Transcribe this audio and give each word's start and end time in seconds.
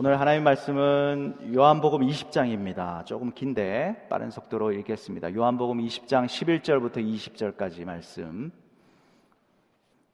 오늘 0.00 0.20
하나님 0.20 0.44
말씀은 0.44 1.56
요한복음 1.56 2.02
20장입니다. 2.02 3.04
조금 3.04 3.32
긴데 3.32 4.06
빠른 4.08 4.30
속도로 4.30 4.70
읽겠습니다. 4.70 5.34
요한복음 5.34 5.78
20장 5.78 6.26
11절부터 6.26 6.98
20절까지 6.98 7.84
말씀. 7.84 8.52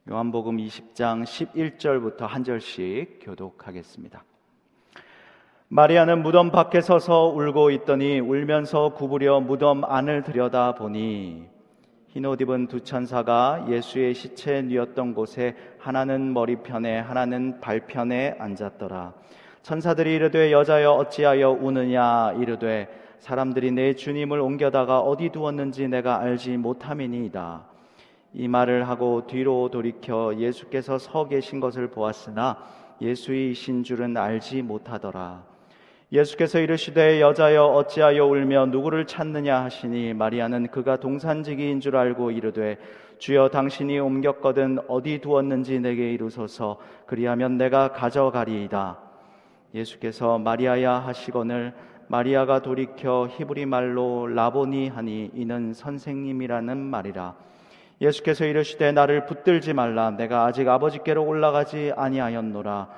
요한복음 0.09 0.57
20장 0.57 1.25
11절부터 1.25 2.21
한 2.21 2.45
절씩 2.45 3.19
교독하겠습니다. 3.21 4.25
마리아는 5.69 6.23
무덤 6.23 6.51
밖에 6.51 6.81
서서 6.81 7.27
울고 7.27 7.71
있더니 7.73 8.21
울면서 8.21 8.95
구부려 8.95 9.41
무덤 9.41 9.85
안을 9.85 10.23
들여다 10.23 10.77
보니 10.77 11.47
흰옷 12.09 12.41
입은 12.41 12.69
두 12.69 12.81
천사가 12.81 13.67
예수의 13.69 14.15
시체 14.15 14.63
뉘었던 14.63 15.13
곳에 15.13 15.55
하나는 15.79 16.33
머리편에 16.33 17.01
하나는 17.01 17.61
발편에 17.61 18.37
앉았더라. 18.39 19.13
천사들이 19.65 20.17
이르되 20.17 20.53
여자여 20.53 20.91
어찌하여 20.91 21.53
우느냐 21.53 22.35
이르되 22.39 22.87
사람들이 23.19 23.71
내 23.71 23.95
주님을 23.95 24.39
옮겨다가 24.39 25.01
어디 25.01 25.31
두었는지 25.31 25.89
내가 25.89 26.21
알지 26.21 26.59
못함이니이다. 26.59 27.65
이 28.35 28.47
말을 28.47 28.87
하고 28.87 29.27
뒤로 29.27 29.71
돌이켜 29.71 30.35
예수께서 30.37 30.99
서 30.99 31.29
계신 31.29 31.61
것을 31.61 31.89
보았으나 31.89 32.59
예수이신 33.01 33.85
줄은 33.85 34.19
알지 34.19 34.61
못하더라. 34.61 35.45
예수께서 36.13 36.61
이르시되 36.61 37.23
여자여 37.23 37.65
어찌하여 37.65 38.27
울며 38.27 38.67
누구를 38.67 39.07
찾느냐 39.07 39.63
하시니 39.65 40.13
마리아는 40.13 40.67
그가 40.67 40.97
동산지기인 40.99 41.81
줄 41.81 41.97
알고 41.97 42.33
이르되 42.33 42.77
주여 43.17 43.49
당신이 43.49 43.99
옮겼거든 43.99 44.81
어디 44.89 45.23
두었는지 45.23 45.81
내게 45.81 46.13
이루소서 46.13 46.79
그리하면 47.07 47.57
내가 47.57 47.93
가져가리이다. 47.93 49.04
예수께서 49.75 50.39
마리아야 50.39 50.95
하시거늘 51.01 51.75
마리아가 52.07 52.63
돌이켜 52.63 53.27
히브리 53.29 53.67
말로 53.67 54.27
라보니 54.29 54.89
하니 54.89 55.31
이는 55.35 55.73
선생님이라는 55.73 56.79
말이라. 56.79 57.35
예수께서 58.01 58.45
이르시되 58.45 58.93
나를 58.93 59.27
붙들지 59.27 59.73
말라 59.73 60.11
내가 60.11 60.45
아직 60.45 60.69
아버지께로 60.69 61.25
올라가지 61.25 61.93
아니하였노라. 61.97 62.89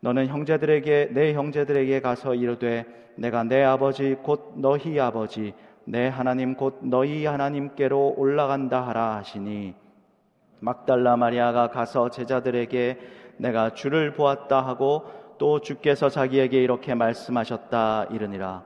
너는 0.00 0.26
형제들에게 0.26 1.10
내 1.12 1.32
형제들에게 1.32 2.00
가서 2.00 2.34
이르되 2.34 2.84
내가 3.16 3.44
내 3.44 3.62
아버지 3.62 4.16
곧 4.22 4.52
너희 4.56 4.98
아버지 5.00 5.54
내 5.84 6.08
하나님 6.08 6.54
곧 6.54 6.80
너희 6.82 7.24
하나님께로 7.24 8.14
올라간다 8.16 8.86
하라 8.86 9.16
하시니 9.16 9.74
막달라 10.60 11.16
마리아가 11.16 11.68
가서 11.68 12.10
제자들에게 12.10 12.98
내가 13.38 13.74
주를 13.74 14.12
보았다 14.12 14.60
하고 14.60 15.21
또 15.42 15.60
주께서 15.60 16.08
자기에게 16.08 16.62
이렇게 16.62 16.94
말씀하셨다 16.94 18.10
이르니라. 18.12 18.62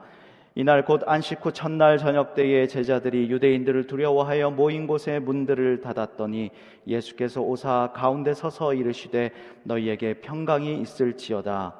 이날 0.54 0.84
곧 0.84 1.00
안식 1.06 1.42
후 1.42 1.50
첫날 1.50 1.96
저녁 1.96 2.34
때에 2.34 2.66
제자들이 2.66 3.30
유대인들을 3.30 3.86
두려워하여 3.86 4.50
모인 4.50 4.86
곳에 4.86 5.18
문들을 5.18 5.80
닫았더니 5.80 6.50
예수께서 6.86 7.40
오사 7.40 7.92
가운데 7.94 8.34
서서 8.34 8.74
이르시되 8.74 9.30
너희에게 9.62 10.20
평강이 10.20 10.78
있을지어다. 10.82 11.76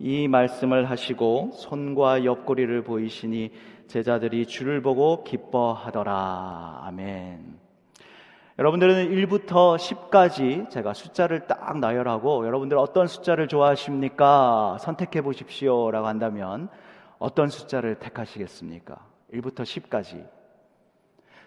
이 0.00 0.26
말씀을 0.26 0.90
하시고 0.90 1.52
손과 1.52 2.24
옆구리를 2.24 2.82
보이시니 2.82 3.52
제자들이 3.86 4.46
주를 4.46 4.82
보고 4.82 5.22
기뻐하더라. 5.22 6.80
아멘. 6.82 7.61
여러분들은 8.58 9.08
1부터 9.08 9.76
10까지 9.76 10.68
제가 10.68 10.92
숫자를 10.92 11.46
딱 11.46 11.78
나열하고 11.78 12.46
여러분들 12.46 12.76
어떤 12.76 13.06
숫자를 13.06 13.48
좋아하십니까? 13.48 14.76
선택해 14.78 15.22
보십시오. 15.22 15.90
라고 15.90 16.06
한다면 16.06 16.68
어떤 17.18 17.48
숫자를 17.48 17.94
택하시겠습니까? 17.94 18.96
1부터 19.32 19.62
10까지. 19.62 20.28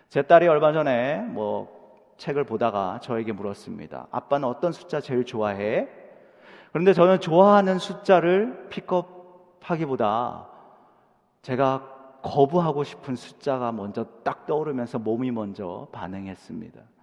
제 0.09 0.24
딸이 0.24 0.47
얼마 0.47 0.74
전에 0.74 1.19
뭐 1.19 1.75
책을 2.18 2.44
보다가 2.44 3.00
저에게 3.03 3.34
물었습니다. 3.34 4.08
아빠는 4.09 4.47
어떤 4.47 4.72
숫자 4.72 5.00
제일 5.00 5.25
좋아해? 5.25 5.88
그런데 6.72 6.94
저는 6.94 7.19
좋아하는 7.19 7.78
숫자를 7.78 8.68
픽업하기보다 8.69 10.47
제가 11.44 12.19
거부하고 12.24 12.84
싶은 12.84 13.16
숫자가 13.16 13.72
먼저 13.72 14.06
딱 14.24 14.47
떠오르면서 14.47 14.97
몸이 14.97 15.29
먼저 15.29 15.88
반응했습니다. 15.91 16.94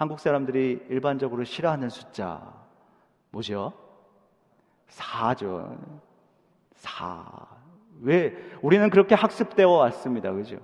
한국 0.00 0.18
사람들이 0.18 0.86
일반적으로 0.88 1.44
싫어하는 1.44 1.90
숫자 1.90 2.40
뭐죠? 3.32 3.74
4죠. 4.88 5.76
4. 6.72 7.22
왜 8.00 8.34
우리는 8.62 8.88
그렇게 8.88 9.14
학습되어 9.14 9.68
왔습니다. 9.68 10.32
그죠? 10.32 10.56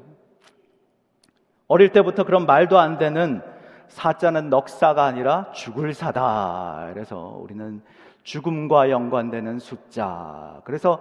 어릴 1.69 1.93
때부터 1.93 2.25
그런 2.25 2.47
말도 2.47 2.79
안 2.79 2.97
되는 2.97 3.43
사자는 3.89 4.49
넉사가 4.49 5.05
아니라 5.05 5.53
죽을 5.53 5.93
사다. 5.93 6.89
그래서 6.95 7.39
우리는 7.39 7.83
죽음과 8.23 8.89
연관되는 8.89 9.59
숫자. 9.59 10.63
그래서 10.65 10.99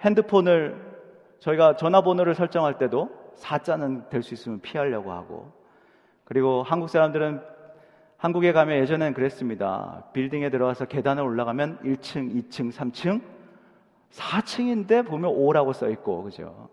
핸드폰을 0.00 0.74
저희가 1.38 1.76
전화번호를 1.76 2.34
설정할 2.34 2.78
때도 2.78 3.10
사자는 3.34 4.08
될 4.08 4.22
수 4.22 4.32
있으면 4.32 4.62
피하려고 4.62 5.12
하고 5.12 5.52
그리고 6.24 6.62
한국 6.62 6.88
사람들은 6.88 7.52
한국에 8.24 8.52
가면 8.54 8.78
예전엔 8.78 9.12
그랬습니다. 9.12 10.02
빌딩에 10.14 10.48
들어가서 10.48 10.86
계단을 10.86 11.22
올라가면 11.22 11.80
1층, 11.80 12.34
2층, 12.34 12.72
3층, 12.72 13.20
4층인데 14.12 15.06
보면 15.06 15.30
5라고 15.30 15.74
써 15.74 15.90
있고, 15.90 16.22
그죠? 16.22 16.70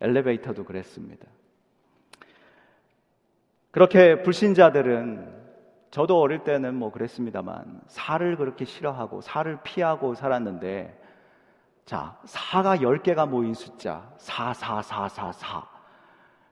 엘리베이터도 0.00 0.64
그랬습니다. 0.64 1.28
그렇게 3.70 4.20
불신자들은 4.22 5.32
저도 5.92 6.18
어릴 6.18 6.42
때는 6.42 6.74
뭐 6.74 6.90
그랬습니다만 6.90 7.82
살을 7.86 8.36
그렇게 8.36 8.64
싫어하고 8.64 9.20
살을 9.20 9.60
피하고 9.62 10.16
살았는데 10.16 11.00
자, 11.84 12.18
4가 12.26 12.80
10개가 12.80 13.28
모인 13.28 13.54
숫자 13.54 14.12
4, 14.18 14.54
4, 14.54 14.82
4, 14.82 15.08
4, 15.08 15.30
4 15.30 15.68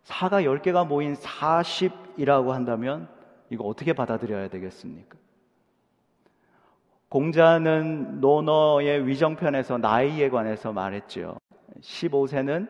4가 0.05 0.45
10개가 0.45 0.87
모인 0.87 1.15
40이라고 1.15 2.51
한다면 2.51 3.18
이거 3.51 3.65
어떻게 3.65 3.93
받아들여야 3.93 4.49
되겠습니까? 4.49 5.17
공자는 7.09 8.21
노너의 8.21 9.07
위정편에서 9.07 9.79
나이에 9.79 10.29
관해서 10.29 10.73
말했죠. 10.73 11.39
15세는 11.81 12.69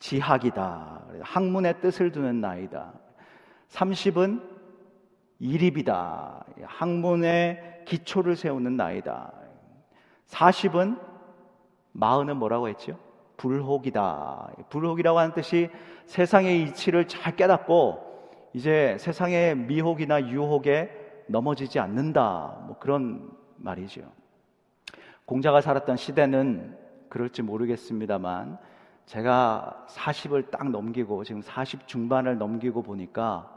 지학이다. 0.00 1.04
학문의 1.20 1.80
뜻을 1.80 2.10
두는 2.10 2.40
나이다. 2.40 2.92
30은 3.68 4.42
이립이다. 5.38 6.44
학문의 6.64 7.82
기초를 7.86 8.34
세우는 8.34 8.76
나이다. 8.76 9.32
40은 10.26 10.98
마흔은 11.92 12.36
뭐라고 12.36 12.68
했죠? 12.68 12.98
불혹이다. 13.36 14.52
불혹이라고 14.68 15.18
하는 15.18 15.34
뜻이 15.34 15.70
세상의 16.06 16.62
이치를 16.62 17.06
잘 17.06 17.36
깨닫고 17.36 18.11
이제 18.54 18.96
세상의 18.98 19.56
미혹이나 19.56 20.28
유혹에 20.28 21.24
넘어지지 21.26 21.78
않는다. 21.78 22.64
뭐 22.66 22.78
그런 22.78 23.30
말이죠. 23.56 24.02
공자가 25.24 25.60
살았던 25.60 25.96
시대는 25.96 26.76
그럴지 27.08 27.42
모르겠습니다만 27.42 28.58
제가 29.06 29.86
40을 29.88 30.50
딱 30.50 30.70
넘기고 30.70 31.24
지금 31.24 31.42
40 31.42 31.86
중반을 31.86 32.38
넘기고 32.38 32.82
보니까 32.82 33.48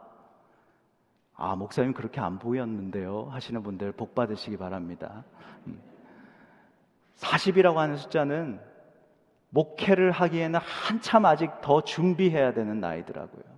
아, 1.37 1.55
목사님 1.55 1.93
그렇게 1.93 2.21
안 2.21 2.39
보였는데요. 2.39 3.27
하시는 3.29 3.61
분들 3.61 3.91
복 3.91 4.15
받으시기 4.15 4.57
바랍니다. 4.57 5.25
40이라고 7.17 7.73
음. 7.73 7.77
하는 7.77 7.97
숫자는 7.97 8.61
목회를 9.49 10.11
하기에는 10.11 10.59
한참 10.61 11.25
아직 11.25 11.51
더 11.61 11.81
준비해야 11.81 12.53
되는 12.53 12.79
나이더라고요. 12.79 13.54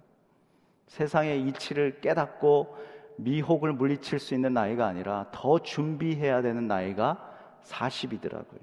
세상의 0.88 1.42
이치를 1.44 2.02
깨닫고 2.02 2.76
미혹을 3.18 3.74
물리칠 3.74 4.20
수 4.20 4.34
있는 4.34 4.54
나이가 4.54 4.88
아니라 4.88 5.28
더 5.32 5.60
준비해야 5.60 6.42
되는 6.42 6.68
나이가 6.68 7.34
40이더라고요. 7.64 8.60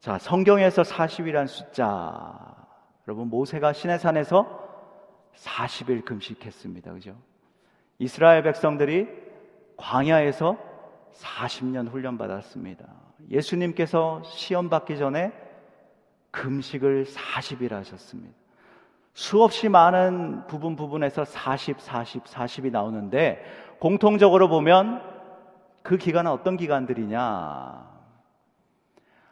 자, 0.00 0.18
성경에서 0.18 0.82
40이란 0.82 1.48
숫자. 1.48 2.56
여러분, 3.06 3.28
모세가 3.28 3.72
시내산에서 3.72 4.66
40일 5.34 6.04
금식했습니다. 6.04 6.92
그죠? 6.92 7.16
이스라엘 7.98 8.42
백성들이 8.42 9.08
광야에서 9.76 10.56
40년 11.14 11.90
훈련받았습니다. 11.90 12.86
예수님께서 13.30 14.22
시험 14.24 14.68
받기 14.68 14.98
전에 14.98 15.32
금식을 16.30 17.06
40일 17.06 17.70
하셨습니다. 17.70 18.36
수없이 19.14 19.68
많은 19.68 20.46
부분 20.46 20.76
부분에서 20.76 21.24
40, 21.24 21.80
40, 21.80 22.24
40이 22.24 22.70
나오는데 22.70 23.44
공통적으로 23.80 24.48
보면 24.48 25.02
그 25.82 25.96
기간은 25.96 26.30
어떤 26.30 26.56
기간들이냐? 26.56 27.88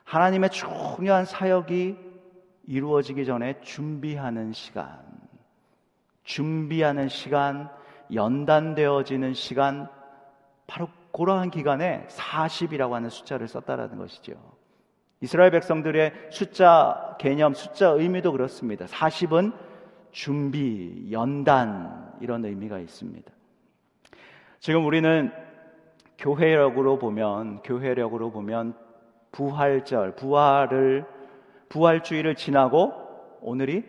하나님의 0.05 0.50
중요한 0.50 1.25
사역이 1.25 1.96
이루어지기 2.67 3.25
전에 3.26 3.61
준비하는 3.61 4.52
시간, 4.52 5.00
준비하는 6.25 7.08
시간, 7.08 7.69
연단되어지는 8.12 9.34
시간, 9.34 9.88
바로 10.67 10.88
그러한 11.12 11.50
기간에 11.50 12.06
40이라고 12.08 12.93
하는 12.93 13.08
숫자를 13.08 13.49
썼다라는 13.49 13.99
것이죠. 13.99 14.56
이스라엘 15.20 15.50
백성들의 15.50 16.12
숫자 16.30 17.16
개념, 17.18 17.54
숫자 17.54 17.88
의미도 17.88 18.32
그렇습니다. 18.32 18.86
40은 18.86 19.52
준비, 20.10 21.08
연단 21.10 22.12
이런 22.20 22.44
의미가 22.44 22.78
있습니다. 22.78 23.32
지금 24.60 24.86
우리는 24.86 25.32
교회력으로 26.18 26.98
보면 26.98 27.62
교회력으로 27.62 28.30
보면 28.30 28.74
부활절, 29.32 30.16
부활을 30.16 31.04
부활주의를 31.68 32.34
지나고 32.34 32.92
오늘이 33.40 33.84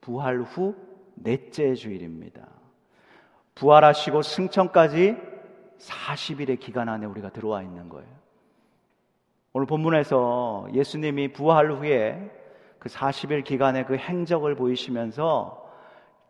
부활 0.00 0.42
후 0.42 0.76
넷째 1.14 1.74
주일입니다. 1.74 2.46
부활하시고 3.54 4.22
승천까지 4.22 5.16
40일의 5.78 6.60
기간 6.60 6.88
안에 6.88 7.06
우리가 7.06 7.30
들어와 7.30 7.62
있는 7.62 7.88
거예요. 7.88 8.17
오늘 9.58 9.66
본문에서 9.66 10.68
예수님이 10.72 11.32
부활 11.32 11.72
후에 11.72 12.30
그 12.78 12.88
40일 12.88 13.42
기간의 13.42 13.86
그 13.86 13.96
행적을 13.96 14.54
보이시면서 14.54 15.68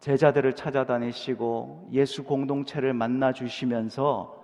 제자들을 0.00 0.54
찾아다니시고 0.54 1.90
예수 1.92 2.24
공동체를 2.24 2.94
만나 2.94 3.34
주시면서 3.34 4.42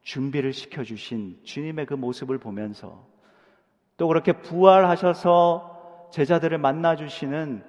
준비를 0.00 0.54
시켜 0.54 0.82
주신 0.82 1.38
주님의 1.44 1.84
그 1.84 1.92
모습을 1.92 2.38
보면서 2.38 3.04
또 3.98 4.08
그렇게 4.08 4.32
부활하셔서 4.32 6.08
제자들을 6.10 6.56
만나 6.56 6.96
주시는 6.96 7.62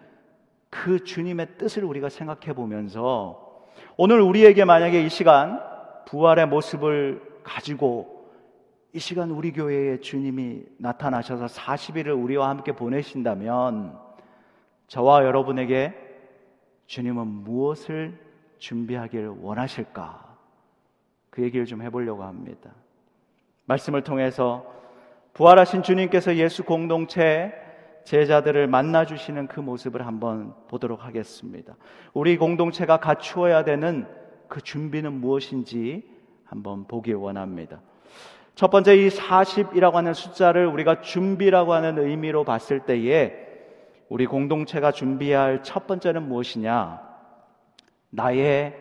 그 0.69 1.03
주님의 1.03 1.57
뜻을 1.57 1.83
우리가 1.83 2.07
생각해 2.07 2.53
보면서 2.53 3.65
오늘 3.97 4.21
우리에게 4.21 4.63
만약에 4.63 5.03
이 5.03 5.09
시간 5.09 5.59
부활의 6.05 6.47
모습을 6.47 7.41
가지고 7.43 8.16
이 8.97 8.99
시간 8.99 9.29
우리 9.29 9.51
교회에 9.51 9.99
주님이 9.99 10.63
나타나셔서 10.79 11.45
40일을 11.45 12.19
우리와 12.19 12.49
함께 12.49 12.71
보내신다면 12.71 13.95
저와 14.87 15.23
여러분에게 15.23 15.93
주님은 16.87 17.27
무엇을 17.27 18.17
준비하길 18.57 19.35
원하실까? 19.39 20.35
그 21.29 21.43
얘기를 21.43 21.67
좀 21.67 21.83
해보려고 21.83 22.23
합니다. 22.23 22.71
말씀을 23.65 24.03
통해서 24.03 24.65
부활하신 25.35 25.83
주님께서 25.83 26.35
예수 26.37 26.63
공동체 26.63 27.53
제자들을 28.03 28.65
만나 28.65 29.05
주시는 29.05 29.45
그 29.47 29.59
모습을 29.59 30.07
한번 30.07 30.55
보도록 30.69 31.05
하겠습니다. 31.05 31.75
우리 32.15 32.35
공동체가 32.35 32.97
갖추어야 32.97 33.63
되는 33.63 34.07
그 34.47 34.59
준비는 34.59 35.13
무엇인지 35.13 36.01
한번 36.45 36.87
보길 36.87 37.13
원합니다. 37.13 37.79
첫 38.57 38.71
번째 38.71 38.95
이 38.95 39.09
40이라고 39.09 39.93
하는 39.93 40.15
숫자를 40.15 40.65
우리가 40.65 41.01
준비라고 41.01 41.73
하는 41.73 41.99
의미로 41.99 42.43
봤을 42.43 42.79
때에 42.79 43.45
우리 44.09 44.25
공동체가 44.25 44.91
준비할 44.91 45.61
첫 45.61 45.85
번째는 45.85 46.27
무엇이냐? 46.27 46.99
나의 48.09 48.75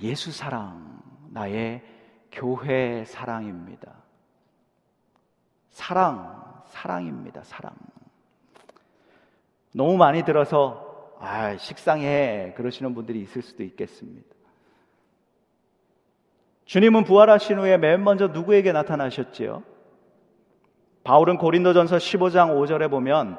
예수 0.00 0.30
사랑, 0.30 1.02
나의 1.30 1.82
교회 2.30 3.04
사랑입니다. 3.04 3.92
사랑, 5.70 6.62
사랑입니다. 6.68 7.42
사랑. 7.42 7.72
너무 9.74 9.96
많이 9.96 10.22
들어서 10.22 11.16
아, 11.18 11.56
식상해 11.56 12.54
그러시는 12.56 12.94
분들이 12.94 13.20
있을 13.20 13.42
수도 13.42 13.64
있겠습니다. 13.64 14.35
주님은 16.66 17.04
부활하신 17.04 17.60
후에 17.60 17.78
맨 17.78 18.02
먼저 18.02 18.26
누구에게 18.26 18.72
나타나셨지요? 18.72 19.62
바울은 21.04 21.38
고린도전서 21.38 21.96
15장 21.96 22.56
5절에 22.56 22.90
보면 22.90 23.38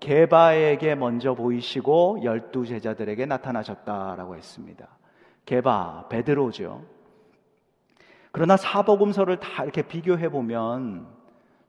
게바에게 0.00 0.96
먼저 0.96 1.34
보이시고 1.34 2.24
열두 2.24 2.66
제자들에게 2.66 3.24
나타나셨다라고 3.24 4.34
했습니다. 4.34 4.88
게바, 5.44 6.06
베드로죠. 6.08 6.84
그러나 8.32 8.56
사복음서를 8.56 9.38
다 9.38 9.62
이렇게 9.62 9.82
비교해 9.82 10.28
보면 10.28 11.06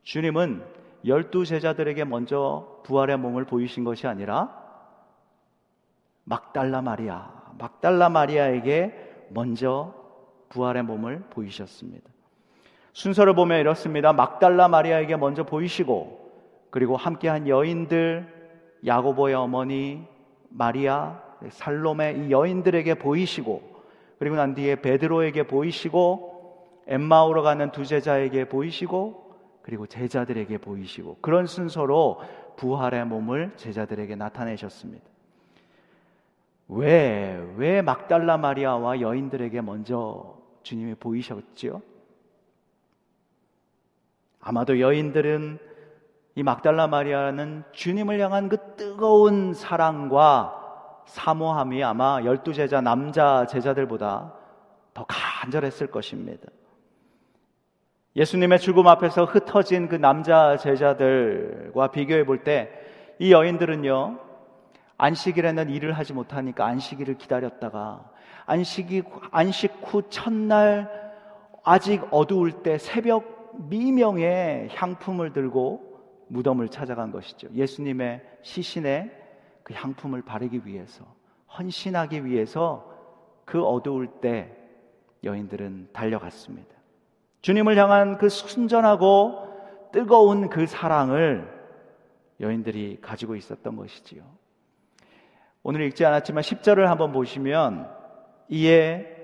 주님은 0.02 0.64
열두 1.06 1.44
제자들에게 1.44 2.04
먼저 2.04 2.80
부활의 2.82 3.18
몸을 3.18 3.44
보이신 3.44 3.84
것이 3.84 4.08
아니라 4.08 4.52
막달라 6.24 6.82
마리아, 6.82 7.30
막달라 7.56 8.08
마리아에게 8.08 9.26
먼저 9.30 9.97
부활의 10.48 10.82
몸을 10.84 11.20
보이셨습니다. 11.30 12.08
순서를 12.92 13.34
보면 13.34 13.60
이렇습니다. 13.60 14.12
막달라 14.12 14.68
마리아에게 14.68 15.16
먼저 15.16 15.44
보이시고 15.44 16.28
그리고 16.70 16.96
함께한 16.96 17.48
여인들 17.48 18.26
야고보의 18.84 19.34
어머니 19.34 20.04
마리아 20.48 21.20
살롬의 21.48 22.26
이 22.26 22.30
여인들에게 22.30 22.94
보이시고 22.94 23.62
그리고 24.18 24.36
난 24.36 24.54
뒤에 24.54 24.76
베드로에게 24.76 25.46
보이시고 25.46 26.82
엠마오로 26.86 27.42
가는 27.42 27.70
두 27.70 27.84
제자에게 27.84 28.48
보이시고 28.48 29.28
그리고 29.62 29.86
제자들에게 29.86 30.58
보이시고 30.58 31.18
그런 31.20 31.46
순서로 31.46 32.22
부활의 32.56 33.06
몸을 33.06 33.52
제자들에게 33.56 34.16
나타내셨습니다. 34.16 35.04
왜, 36.68 37.38
왜 37.56 37.82
막달라 37.82 38.36
마리아와 38.36 39.00
여인들에게 39.00 39.60
먼저 39.60 40.37
주님이 40.62 40.94
보이셨지요? 40.94 41.82
아마도 44.40 44.80
여인들은 44.80 45.58
이 46.34 46.42
막달라 46.42 46.86
마리아는 46.86 47.64
주님을 47.72 48.20
향한 48.20 48.48
그 48.48 48.76
뜨거운 48.76 49.52
사랑과 49.54 50.54
사모함이 51.06 51.82
아마 51.82 52.20
열두 52.24 52.52
제자 52.52 52.80
남자 52.80 53.46
제자들보다 53.46 54.34
더 54.94 55.06
간절했을 55.08 55.88
것입니다. 55.88 56.48
예수님의 58.14 58.60
죽음 58.60 58.86
앞에서 58.86 59.24
흩어진 59.24 59.88
그 59.88 59.96
남자 59.96 60.56
제자들과 60.56 61.90
비교해 61.90 62.24
볼 62.24 62.44
때 62.44 62.88
이 63.20 63.32
여인들은요, 63.32 64.18
안식일에는 64.96 65.70
일을 65.70 65.92
하지 65.92 66.12
못하니까 66.12 66.66
안식일을 66.66 67.18
기다렸다가 67.18 68.10
안식이 68.48 69.02
안식 69.30 69.72
후 69.84 70.02
첫날 70.08 70.90
아직 71.62 72.02
어두울 72.10 72.62
때 72.62 72.78
새벽 72.78 73.52
미명에 73.68 74.68
향품을 74.72 75.34
들고 75.34 75.86
무덤을 76.28 76.70
찾아간 76.70 77.12
것이죠. 77.12 77.48
예수님의 77.52 78.22
시신에 78.42 79.12
그 79.62 79.74
향품을 79.74 80.22
바르기 80.22 80.62
위해서 80.64 81.04
헌신하기 81.58 82.24
위해서 82.24 82.90
그 83.44 83.62
어두울 83.62 84.06
때 84.22 84.56
여인들은 85.24 85.90
달려갔습니다. 85.92 86.74
주님을 87.42 87.76
향한 87.76 88.16
그 88.16 88.30
순전하고 88.30 89.90
뜨거운 89.92 90.48
그 90.48 90.66
사랑을 90.66 91.46
여인들이 92.40 92.98
가지고 93.02 93.36
있었던 93.36 93.76
것이지요. 93.76 94.22
오늘 95.62 95.82
읽지 95.82 96.06
않았지만 96.06 96.42
10절을 96.42 96.84
한번 96.86 97.12
보시면 97.12 97.97
이에 98.48 99.14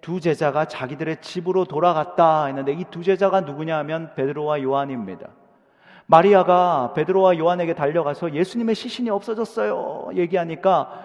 두 0.00 0.20
제자가 0.20 0.64
자기들의 0.64 1.20
집으로 1.20 1.64
돌아갔다 1.64 2.46
했는데 2.46 2.72
이 2.72 2.84
두 2.90 3.02
제자가 3.02 3.42
누구냐 3.42 3.76
하면 3.78 4.14
베드로와 4.14 4.62
요한입니다. 4.62 5.28
마리아가 6.06 6.92
베드로와 6.94 7.38
요한에게 7.38 7.74
달려가서 7.74 8.34
예수님의 8.34 8.74
시신이 8.74 9.10
없어졌어요. 9.10 10.10
얘기하니까 10.16 11.04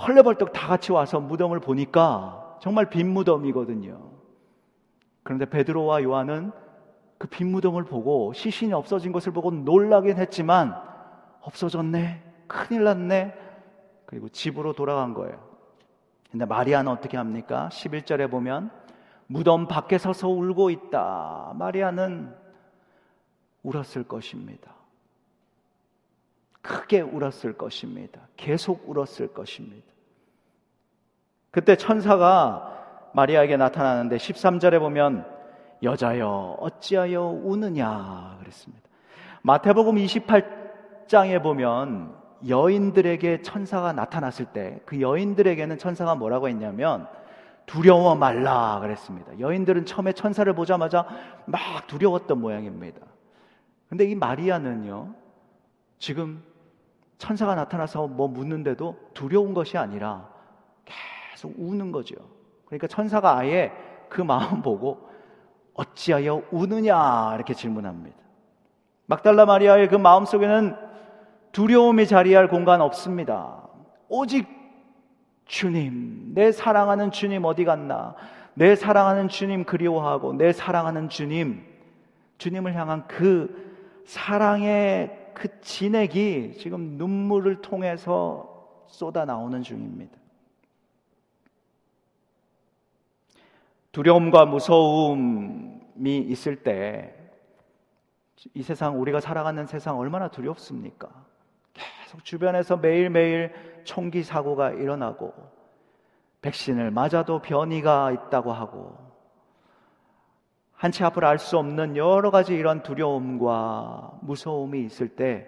헐레벌떡 0.00 0.52
다 0.52 0.68
같이 0.68 0.92
와서 0.92 1.20
무덤을 1.20 1.60
보니까 1.60 2.56
정말 2.62 2.88
빈 2.88 3.10
무덤이거든요. 3.12 4.10
그런데 5.22 5.44
베드로와 5.46 6.02
요한은 6.02 6.52
그 7.18 7.28
빈 7.28 7.52
무덤을 7.52 7.84
보고 7.84 8.32
시신이 8.32 8.72
없어진 8.72 9.12
것을 9.12 9.32
보고 9.32 9.50
놀라긴 9.50 10.16
했지만 10.18 10.74
없어졌네. 11.42 12.22
큰일 12.48 12.84
났네. 12.84 13.34
그리고 14.06 14.28
집으로 14.28 14.72
돌아간 14.72 15.14
거예요. 15.14 15.51
근데 16.32 16.46
마리아는 16.46 16.90
어떻게 16.90 17.18
합니까? 17.18 17.68
11절에 17.70 18.30
보면 18.30 18.70
무덤 19.26 19.68
밖에 19.68 19.98
서서 19.98 20.28
울고 20.28 20.70
있다. 20.70 21.52
마리아는 21.56 22.34
울었을 23.62 24.04
것입니다. 24.04 24.72
크게 26.62 27.02
울었을 27.02 27.58
것입니다. 27.58 28.20
계속 28.36 28.88
울었을 28.88 29.34
것입니다. 29.34 29.86
그때 31.50 31.76
천사가 31.76 33.10
마리아에게 33.12 33.58
나타나는데 33.58 34.16
13절에 34.16 34.78
보면 34.78 35.26
여자여 35.82 36.56
어찌하여 36.60 37.24
우느냐 37.24 38.38
그랬습니다. 38.40 38.88
마태복음 39.42 39.96
28장에 39.96 41.42
보면 41.42 42.21
여인들에게 42.48 43.42
천사가 43.42 43.92
나타났을 43.92 44.46
때 44.46 44.80
그 44.84 45.00
여인들에게는 45.00 45.78
천사가 45.78 46.14
뭐라고 46.14 46.48
했냐면 46.48 47.06
두려워 47.66 48.14
말라 48.14 48.78
그랬습니다. 48.80 49.38
여인들은 49.38 49.86
처음에 49.86 50.12
천사를 50.12 50.52
보자마자 50.52 51.06
막 51.46 51.86
두려웠던 51.86 52.40
모양입니다. 52.40 53.00
근데 53.88 54.04
이 54.04 54.14
마리아는요, 54.14 55.14
지금 55.98 56.42
천사가 57.18 57.54
나타나서 57.54 58.08
뭐 58.08 58.26
묻는데도 58.26 58.96
두려운 59.14 59.54
것이 59.54 59.78
아니라 59.78 60.28
계속 60.84 61.54
우는 61.56 61.92
거죠. 61.92 62.16
그러니까 62.66 62.88
천사가 62.88 63.38
아예 63.38 63.70
그 64.08 64.20
마음 64.20 64.60
보고 64.62 65.08
어찌하여 65.74 66.42
우느냐 66.50 67.34
이렇게 67.36 67.54
질문합니다. 67.54 68.16
막달라 69.06 69.46
마리아의 69.46 69.88
그 69.88 69.94
마음 69.94 70.24
속에는 70.24 70.76
두려움이 71.52 72.06
자리할 72.06 72.48
공간 72.48 72.80
없습니다. 72.80 73.68
오직 74.08 74.46
주님, 75.44 76.34
내 76.34 76.50
사랑하는 76.50 77.10
주님 77.10 77.44
어디 77.44 77.64
갔나? 77.64 78.14
내 78.54 78.74
사랑하는 78.74 79.28
주님 79.28 79.64
그리워하고 79.64 80.34
내 80.34 80.52
사랑하는 80.52 81.08
주님, 81.08 81.64
주님을 82.38 82.74
향한 82.74 83.06
그 83.06 84.02
사랑의 84.06 85.30
그 85.34 85.60
진액이 85.60 86.54
지금 86.58 86.96
눈물을 86.96 87.62
통해서 87.62 88.84
쏟아 88.88 89.24
나오는 89.24 89.62
중입니다. 89.62 90.18
두려움과 93.92 94.46
무서움이 94.46 96.18
있을 96.18 96.62
때 96.62 97.22
이 98.54 98.62
세상 98.62 99.00
우리가 99.00 99.20
살아가는 99.20 99.66
세상 99.66 99.98
얼마나 99.98 100.28
두렵습니까? 100.28 101.08
계속 101.72 102.24
주변에서 102.24 102.76
매일매일 102.76 103.52
총기 103.84 104.22
사고가 104.22 104.70
일어나고 104.70 105.32
백신을 106.42 106.90
맞아도 106.90 107.40
변이가 107.40 108.12
있다고 108.12 108.52
하고 108.52 108.96
한치 110.72 111.04
앞을 111.04 111.24
알 111.24 111.38
수 111.38 111.58
없는 111.58 111.96
여러 111.96 112.30
가지 112.30 112.54
이런 112.54 112.82
두려움과 112.82 114.18
무서움이 114.22 114.84
있을 114.84 115.08
때 115.08 115.46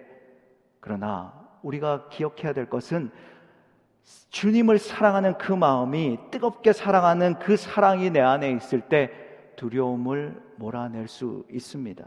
그러나 0.79 1.33
우리가 1.61 2.07
기억해야 2.09 2.53
될 2.53 2.69
것은 2.69 3.11
주님을 4.29 4.77
사랑하는 4.77 5.37
그 5.37 5.51
마음이 5.51 6.19
뜨겁게 6.31 6.73
사랑하는 6.73 7.39
그 7.39 7.57
사랑이 7.57 8.11
내 8.11 8.21
안에 8.21 8.51
있을 8.51 8.81
때 8.81 9.11
두려움을 9.55 10.41
몰아낼 10.57 11.07
수 11.07 11.45
있습니다. 11.51 12.05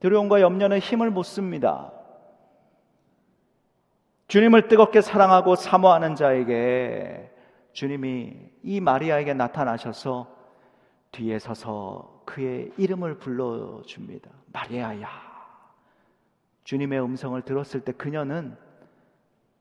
두려움과 0.00 0.40
염려는 0.40 0.78
힘을 0.78 1.10
못 1.10 1.24
씁니다. 1.24 1.92
주님을 4.28 4.68
뜨겁게 4.68 5.00
사랑하고 5.00 5.56
사모하는 5.56 6.14
자에게 6.14 7.30
주님이 7.72 8.36
이 8.62 8.80
마리아에게 8.80 9.34
나타나셔서 9.34 10.34
뒤에 11.12 11.38
서서 11.38 12.22
그의 12.24 12.72
이름을 12.76 13.18
불러줍니다. 13.18 14.30
마리아야. 14.52 15.08
주님의 16.64 17.02
음성을 17.02 17.40
들었을 17.42 17.80
때 17.80 17.92
그녀는 17.92 18.56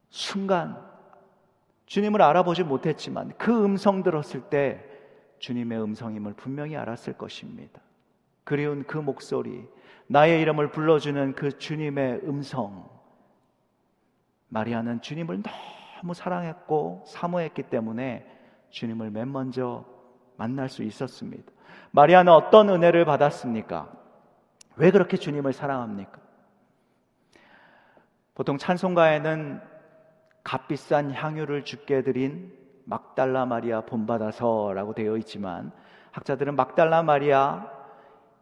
순간 0.10 0.82
주님을 1.86 2.22
알아보지 2.22 2.64
못했지만 2.64 3.34
그 3.38 3.66
음성 3.66 4.04
들었을 4.04 4.42
때 4.50 4.84
주님의 5.40 5.82
음성임을 5.82 6.34
분명히 6.34 6.78
알았을 6.78 7.14
것입니다. 7.14 7.82
그리운 8.44 8.84
그 8.86 8.98
목소리, 8.98 9.68
나의 10.08 10.42
이름을 10.42 10.72
불러주는 10.72 11.34
그 11.34 11.58
주님의 11.58 12.22
음성. 12.24 12.90
마리아는 14.54 15.02
주님을 15.02 15.42
너무 15.42 16.14
사랑했고 16.14 17.04
사모했기 17.08 17.64
때문에 17.64 18.26
주님을 18.70 19.10
맨 19.10 19.32
먼저 19.32 19.84
만날 20.38 20.70
수 20.70 20.84
있었습니다. 20.84 21.52
마리아는 21.92 22.32
어떤 22.32 22.70
은혜를 22.70 23.04
받았습니까? 23.06 23.92
왜 24.76 24.92
그렇게 24.92 25.18
주님을 25.18 25.54
사랑합니까? 25.54 26.20
보통 28.36 28.58
찬송가에는 28.58 29.60
값비싼 30.44 31.12
향유를 31.12 31.66
죽게 31.66 32.04
드린 32.04 32.54
막달라 32.86 33.46
마리아 33.46 33.82
본받아서라고 33.82 34.94
되어 34.94 35.18
있지만 35.18 35.72
학자들은 36.12 36.56
막달라 36.56 37.02
마리아 37.02 37.72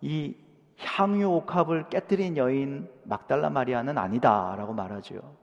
이 0.01 0.35
향유 0.79 1.29
옥합을 1.29 1.89
깨뜨린 1.89 2.35
여인 2.37 2.89
막달라 3.03 3.49
마리아는 3.49 3.97
아니다라고 3.97 4.73
말하죠. 4.73 5.40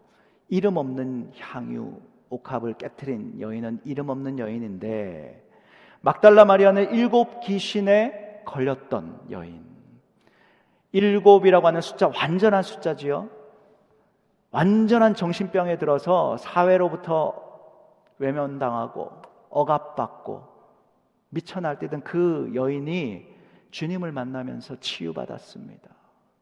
이름 0.48 0.76
없는 0.76 1.32
향유 1.38 2.00
옥합을 2.30 2.74
깨뜨린 2.74 3.40
여인은 3.40 3.80
이름 3.84 4.08
없는 4.08 4.38
여인인데 4.38 5.48
막달라 6.00 6.44
마리아는 6.44 6.92
일곱 6.94 7.40
귀신에 7.40 8.42
걸렸던 8.44 9.26
여인. 9.30 9.66
일곱이라고 10.92 11.66
하는 11.66 11.80
숫자 11.80 12.08
완전한 12.08 12.62
숫자지요. 12.62 13.28
완전한 14.50 15.14
정신병에 15.14 15.76
들어서 15.76 16.36
사회로부터 16.38 17.44
외면당하고 18.18 19.12
억압받고 19.50 20.44
미쳐 21.28 21.60
날뛰던 21.60 22.02
그 22.02 22.50
여인이 22.54 23.26
주님을 23.70 24.12
만나면서 24.12 24.80
치유받았습니다. 24.80 25.90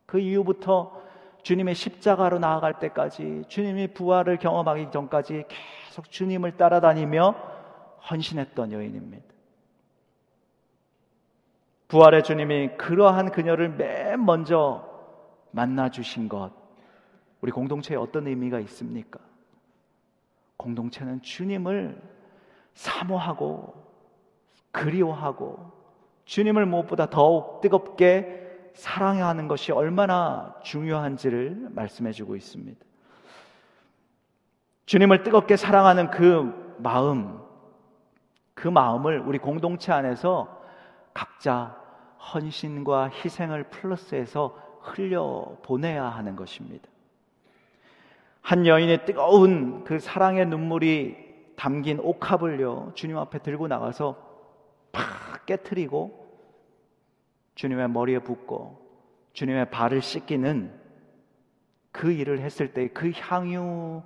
그 0.07 0.21
이후부터 0.21 1.03
주님의 1.47 1.77
십자가로 1.77 2.41
나아갈 2.41 2.81
때까지 2.81 3.45
주님이 3.47 3.95
부활을 3.95 4.37
경험하기 4.37 4.91
전까지 4.91 5.45
계속 5.47 6.11
주님을 6.11 6.57
따라다니며 6.57 7.37
헌신했던 8.11 8.73
여인입니다. 8.73 9.25
부활의 11.87 12.25
주님이 12.25 12.71
그러한 12.77 13.31
그녀를 13.31 13.69
맨 13.69 14.25
먼저 14.25 14.89
만나 15.53 15.89
주신 15.89 16.29
것, 16.29 16.51
우리 17.41 17.53
공동체에 17.53 17.97
어떤 17.97 18.27
의미가 18.27 18.59
있습니까? 18.59 19.21
공동체는 20.57 21.23
주님을 21.23 22.03
사모하고 22.75 23.73
그리워하고 24.73 25.71
주님을 26.25 26.67
무엇보다 26.67 27.09
더욱 27.09 27.61
뜨겁게 27.61 28.46
사랑해야 28.77 29.27
하는 29.27 29.49
것이 29.49 29.73
얼마나 29.73 30.55
중요한지를 30.63 31.69
말씀해 31.71 32.13
주고 32.13 32.37
있습니다. 32.37 32.79
주님을 34.85 35.23
뜨겁게 35.23 35.57
사랑하는 35.57 36.11
그 36.11 36.77
마음, 36.79 37.41
그 38.55 38.69
마음을 38.69 39.21
우리 39.21 39.39
공동체 39.39 39.93
안에서 39.93 40.63
각자 41.13 41.77
헌신과 42.33 43.11
희생을 43.11 43.65
플러스해서 43.65 44.57
흘려 44.81 45.57
보내야 45.63 46.05
하는 46.05 46.37
것입니다. 46.37 46.89
한 48.43 48.67
여인의 48.67 49.07
뜨거운 49.07 49.85
그 49.85 49.99
사랑의 49.99 50.47
눈물이 50.47 51.17
담긴 51.57 51.99
옥합을요, 52.01 52.93
주님 52.95 53.19
앞에 53.19 53.39
들고 53.39 53.67
나가서 53.67 54.17
팍 54.93 55.47
깨트리고 55.47 56.26
주님의 57.57 57.91
머리에 57.91 58.21
붓고 58.21 58.87
주님의 59.33 59.71
발을 59.71 60.01
씻기는 60.01 60.73
그 61.91 62.13
일을 62.13 62.41
했을 62.41 62.73
때 62.73 62.89
그 62.89 63.11
향유 63.11 64.03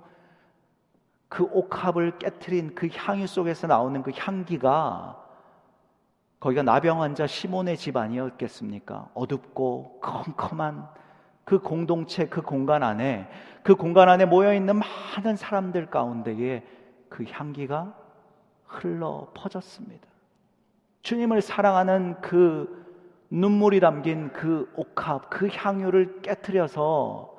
그 1.29 1.43
옥합을 1.43 2.17
깨트린 2.17 2.75
그 2.75 2.89
향유 2.93 3.27
속에서 3.27 3.67
나오는 3.67 4.01
그 4.03 4.11
향기가 4.13 5.17
거기가 6.39 6.63
나병 6.63 7.01
환자 7.01 7.27
시몬의 7.27 7.77
집 7.77 7.95
아니었겠습니까? 7.95 9.09
어둡고 9.13 9.99
컴컴한 10.01 10.89
그 11.45 11.59
공동체 11.59 12.27
그 12.27 12.41
공간 12.41 12.83
안에 12.83 13.29
그 13.63 13.75
공간 13.75 14.09
안에 14.09 14.25
모여 14.25 14.53
있는 14.53 14.79
많은 14.79 15.35
사람들 15.35 15.89
가운데에 15.89 16.65
그 17.09 17.23
향기가 17.29 17.95
흘러 18.65 19.31
퍼졌습니다. 19.33 20.07
주님을 21.03 21.41
사랑하는 21.41 22.19
그 22.21 22.81
눈물이 23.31 23.79
담긴 23.79 24.31
그 24.31 24.71
옥합, 24.75 25.29
그 25.31 25.47
향유를 25.47 26.21
깨뜨려서 26.21 27.35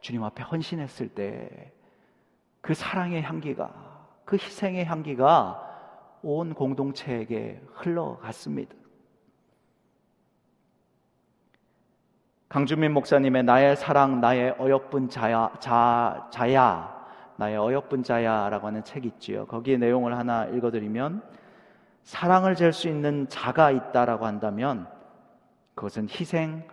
주님 0.00 0.22
앞에 0.22 0.42
헌신했을 0.42 1.08
때 1.08 1.76
그 2.66 2.74
사랑의 2.74 3.22
향기가, 3.22 3.70
그 4.24 4.34
희생의 4.34 4.84
향기가 4.86 5.62
온 6.20 6.52
공동체에게 6.52 7.62
흘러갔습니다. 7.74 8.74
강주민 12.48 12.92
목사님의 12.92 13.44
나의 13.44 13.76
사랑, 13.76 14.20
나의 14.20 14.56
어여쁜 14.58 15.08
자야, 15.08 15.52
자, 15.60 16.28
자야, 16.32 16.92
나의 17.36 17.56
어여쁜 17.56 18.02
자야라고 18.02 18.66
하는 18.66 18.82
책이 18.82 19.06
있지요. 19.06 19.46
거기에 19.46 19.76
내용을 19.76 20.18
하나 20.18 20.46
읽어드리면 20.46 21.22
사랑을 22.02 22.56
잴 22.56 22.72
수 22.72 22.88
있는 22.88 23.28
자가 23.28 23.70
있다라고 23.70 24.26
한다면 24.26 24.88
그것은 25.76 26.08
희생, 26.08 26.66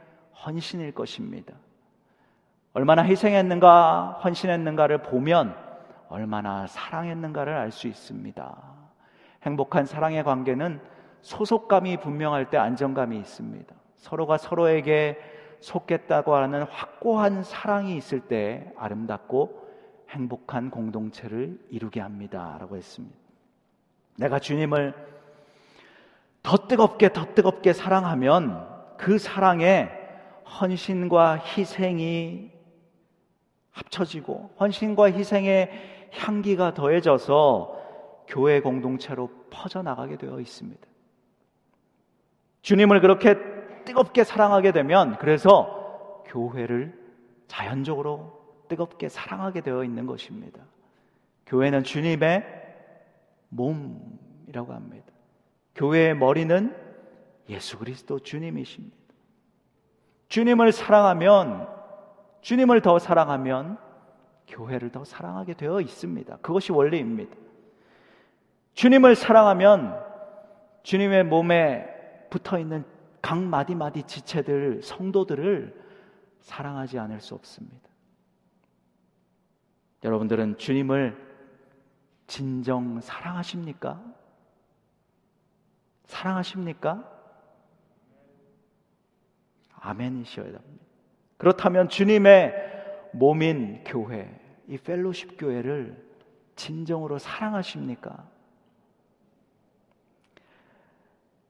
헌신일 0.45 0.93
것입니다. 0.93 1.53
얼마나 2.74 3.03
희생했는가, 3.03 4.22
헌신했는가를 4.24 5.03
보면 5.03 5.55
얼마나 6.07 6.65
사랑했는가를 6.67 7.53
알 7.53 7.72
수 7.72 7.88
있습니다. 7.88 8.57
행복한 9.43 9.86
사랑의 9.86 10.24
관계는 10.24 10.81
소속감이 11.22 11.98
분명할 11.98 12.50
때 12.50 12.57
안정감이 12.57 13.17
있습니다. 13.19 13.75
서로가 13.98 14.38
서로에게 14.38 15.19
속겠다고 15.60 16.36
하는 16.36 16.63
확고한 16.63 17.43
사랑이 17.43 17.95
있을 17.98 18.22
때 18.22 18.72
아름답고 18.77 19.67
행복한 20.10 20.69
공동체를 20.69 21.60
이루게 21.69 22.00
합니다. 22.00 22.57
라고 22.60 22.77
했습니다. 22.77 23.15
내가 24.17 24.39
주님을 24.39 24.93
더 26.41 26.57
뜨겁게 26.67 27.12
더 27.12 27.33
뜨겁게 27.33 27.74
사랑하면 27.74 28.73
그 28.97 29.17
사랑에 29.17 29.89
헌신과 30.59 31.38
희생이 31.38 32.51
합쳐지고 33.71 34.51
헌신과 34.59 35.12
희생의 35.12 36.09
향기가 36.13 36.73
더해져서 36.73 37.81
교회 38.27 38.62
공동체로 38.62 39.29
퍼져나가게 39.50 40.17
되어 40.17 40.39
있습니다. 40.39 40.81
주님을 42.62 43.01
그렇게 43.01 43.35
뜨겁게 43.83 44.23
사랑하게 44.23 44.71
되면 44.71 45.17
그래서 45.17 46.23
교회를 46.27 46.97
자연적으로 47.47 48.41
뜨겁게 48.69 49.09
사랑하게 49.09 49.62
되어 49.62 49.83
있는 49.83 50.05
것입니다. 50.05 50.62
교회는 51.45 51.83
주님의 51.83 52.45
몸이라고 53.50 54.73
합니다. 54.73 55.05
교회의 55.75 56.15
머리는 56.15 56.75
예수 57.50 57.77
그리스도 57.77 58.19
주님이십니다. 58.19 58.95
주님을 60.29 60.71
사랑하면 60.71 61.67
주님을 62.41 62.81
더 62.81 63.00
사랑하면 63.00 63.77
교회를 64.47 64.91
더 64.91 65.05
사랑하게 65.05 65.53
되어 65.53 65.79
있습니다. 65.79 66.38
그것이 66.38 66.71
원리입니다. 66.71 67.35
주님을 68.73 69.15
사랑하면 69.15 70.00
주님의 70.83 71.25
몸에 71.25 72.27
붙어 72.29 72.59
있는 72.59 72.83
각 73.21 73.39
마디마디 73.39 74.03
지체들, 74.03 74.81
성도들을 74.83 75.81
사랑하지 76.41 77.00
않을 77.00 77.21
수 77.21 77.35
없습니다. 77.35 77.89
여러분들은 80.03 80.57
주님을 80.57 81.15
진정 82.27 83.00
사랑하십니까? 83.00 84.03
사랑하십니까? 86.05 87.12
아멘이셔야 89.84 90.46
됩니다. 90.46 90.86
그렇다면 91.38 91.90
주님의 91.90 92.54
몸인 93.12 93.84
교회, 93.86 94.30
이 94.68 94.78
펠로십 94.78 95.38
교회를 95.38 96.02
진정으로 96.56 97.20
사랑하십니까? 97.20 98.32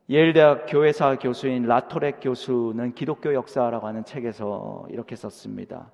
예일대학 0.10 0.66
교회사 0.68 1.16
교수인 1.18 1.66
라토렉 1.66 2.20
교수는 2.22 2.94
기독교 2.94 3.34
역사라고 3.34 3.88
하는 3.88 4.04
책에서 4.04 4.86
이렇게 4.90 5.16
썼습니다. 5.16 5.92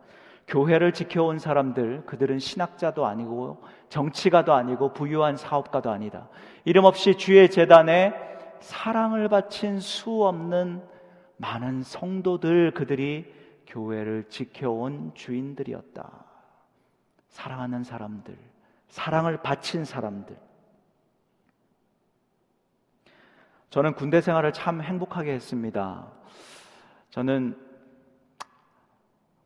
교회를 0.48 0.94
지켜온 0.94 1.38
사람들, 1.38 2.06
그들은 2.08 2.40
신학자도 2.40 3.06
아니고 3.06 3.62
정치가도 3.90 4.54
아니고 4.54 4.94
부유한 4.94 5.36
사업가도 5.36 5.92
아니다. 5.92 6.28
이름 6.66 6.86
없이 6.86 7.16
주의 7.16 7.50
재단에 7.52 8.14
사랑을 8.60 9.28
바친 9.30 9.80
수 9.80 10.24
없는 10.24 10.82
많은 11.40 11.82
성도들, 11.84 12.74
그들이 12.74 13.34
교회를 13.66 14.26
지켜온 14.30 15.14
주인들이었다. 15.16 16.26
사랑하는 17.30 17.84
사람들, 17.84 18.38
사랑을 18.88 19.42
바친 19.42 19.86
사람들. 19.86 20.38
저는 23.70 23.94
군대 23.94 24.20
생활을 24.20 24.52
참 24.52 24.82
행복하게 24.82 25.32
했습니다. 25.34 26.08
저는 27.12 27.58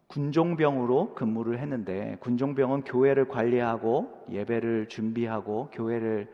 군종병으로 0.08 1.14
근무를 1.16 1.60
했는데 1.60 2.18
군종병은 2.22 2.84
교회를 2.84 3.28
관리하고 3.28 4.26
예배를 4.30 4.88
준비하고 4.88 5.70
교회를 5.72 6.32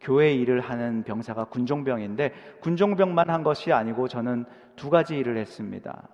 교회 0.00 0.32
일을 0.32 0.60
하는 0.60 1.02
병사가 1.02 1.44
군종병인데 1.44 2.32
군종병만 2.60 3.30
한 3.30 3.42
것이 3.42 3.72
아니고 3.72 4.08
저는 4.08 4.44
두 4.76 4.90
가지 4.90 5.16
일을 5.16 5.36
했습니다. 5.36 6.08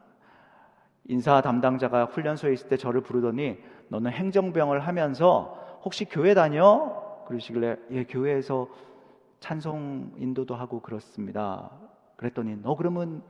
인사 1.07 1.43
담당자가 1.43 2.07
훈련소에 2.07 2.53
있을 2.55 2.69
때 2.69 2.77
저를 2.77 3.03
부르더니 3.03 3.59
너는 3.89 4.11
행정병을 4.11 4.81
하면서 4.81 5.81
혹시 5.85 6.07
교회 6.07 6.33
다녀? 6.35 7.03
그러시길래 7.27 7.77
예 7.91 8.05
교회에서 8.05 8.69
찬송 9.41 10.15
인도도 10.17 10.55
하고 10.55 10.81
그렇습니다. 10.81 11.71
그랬더니 12.17 12.57
너 12.63 12.75
그러면 12.75 13.23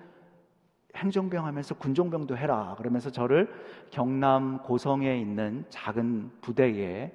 행정병 0.94 1.44
하면서 1.44 1.74
군종병도 1.74 2.36
해라. 2.36 2.76
그러면서 2.78 3.10
저를 3.10 3.52
경남 3.90 4.62
고성에 4.62 5.18
있는 5.18 5.64
작은 5.68 6.30
부대에 6.40 7.12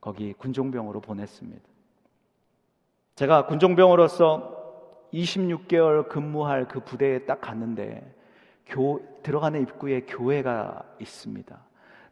거기 0.00 0.32
군종병으로 0.32 1.00
보냈습니다. 1.00 1.77
제가 3.18 3.46
군종병으로서 3.46 4.56
26개월 5.12 6.08
근무할 6.08 6.68
그 6.68 6.78
부대에 6.78 7.24
딱 7.24 7.40
갔는데 7.40 8.14
교, 8.64 9.02
들어가는 9.24 9.60
입구에 9.62 10.02
교회가 10.02 10.84
있습니다. 11.00 11.58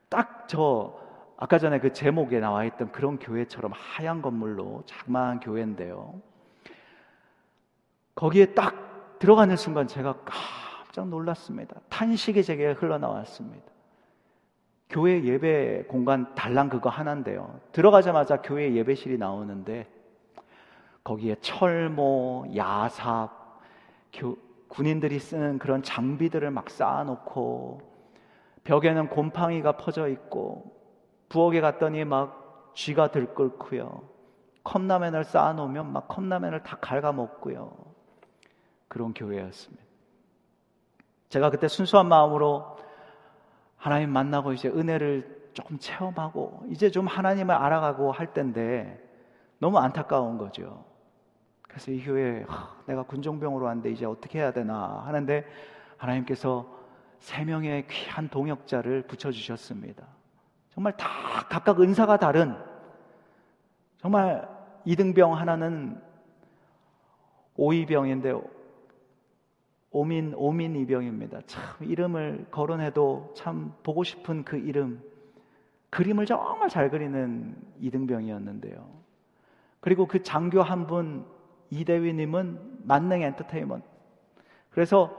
딱 0.09 0.49
저 0.49 0.99
아까 1.37 1.61
전에 1.61 1.79
그 1.79 1.92
제목에 1.92 2.40
나와 2.40 2.64
있던 2.64 2.90
그런 2.90 3.21
교회처럼 3.21 3.71
하얀 3.73 4.21
건물로 4.21 4.83
자그마한 4.87 5.38
교회인데요. 5.38 6.21
거기에 8.16 8.47
딱 8.55 9.19
들어가는 9.21 9.55
순간 9.57 9.87
제가 9.87 10.16
깜짝 10.25 11.07
놀랐습니다. 11.07 11.77
탄식이 11.88 12.42
제게 12.42 12.73
흘러나왔습니다. 12.73 13.64
교회 14.90 15.23
예배 15.23 15.85
공간 15.87 16.35
달랑 16.35 16.69
그거 16.69 16.90
하나인데요. 16.90 17.61
들어가자마자 17.71 18.42
교회 18.42 18.75
예배실이 18.75 19.19
나오는데 19.19 19.95
거기에 21.07 21.37
철모, 21.40 22.47
야삽, 22.57 23.61
교, 24.12 24.37
군인들이 24.66 25.21
쓰는 25.21 25.61
그런 25.61 25.85
장비들을 25.85 26.51
막 26.51 26.69
쌓아놓고 26.69 27.81
벽에는 28.64 29.09
곰팡이가 29.11 29.77
퍼져 29.77 30.09
있고 30.09 30.75
부엌에 31.29 31.61
갔더니 31.61 32.05
막 32.05 32.73
쥐가 32.75 33.12
들끓고요. 33.12 34.03
컵라면을 34.64 35.23
쌓아놓으면 35.23 35.92
막 35.92 36.09
컵라면을 36.09 36.64
다 36.64 36.77
갉아먹고요. 36.81 37.73
그런 38.88 39.14
교회였습니다. 39.14 39.85
제가 41.29 41.51
그때 41.51 41.69
순수한 41.69 42.09
마음으로 42.09 42.79
하나님 43.77 44.11
만나고 44.11 44.55
이제 44.55 44.69
은혜를 44.69 45.51
조금 45.53 45.79
체험하고 45.79 46.64
이제 46.69 46.90
좀 46.90 47.07
하나님을 47.07 47.55
알아가고 47.55 48.11
할 48.11 48.33
때인데 48.33 49.01
너무 49.61 49.79
안타까운 49.79 50.37
거죠. 50.37 50.95
그래서 51.76 51.92
이 51.92 52.02
교회에 52.02 52.46
내가 52.86 53.02
군종병으로 53.02 53.66
왔는데 53.66 53.90
이제 53.90 54.06
어떻게 54.06 54.38
해야 54.38 54.50
되나 54.50 55.02
하는데 55.04 55.44
하나님께서 55.98 56.66
세 57.18 57.44
명의 57.44 57.86
귀한 57.86 58.30
동역자를 58.30 59.02
붙여 59.02 59.30
주셨습니다. 59.30 60.06
정말 60.70 60.96
다 60.96 61.06
각각 61.50 61.82
은사가 61.82 62.16
다른 62.16 62.56
정말 63.98 64.48
이등병 64.86 65.36
하나는 65.36 66.00
오이병인데 67.56 68.32
오민 69.90 70.32
오민 70.34 70.76
이병입니다. 70.76 71.40
참 71.46 71.62
이름을 71.82 72.46
거론해도 72.52 73.34
참 73.36 73.74
보고 73.82 74.02
싶은 74.02 74.44
그 74.44 74.56
이름 74.56 75.02
그림을 75.90 76.24
정말 76.24 76.70
잘 76.70 76.88
그리는 76.88 77.54
이등병이었는데요. 77.80 78.88
그리고 79.80 80.06
그 80.06 80.22
장교 80.22 80.62
한 80.62 80.86
분 80.86 81.36
이대위님은 81.70 82.83
만능 82.85 83.22
엔터테인먼트. 83.22 83.87
그래서 84.70 85.16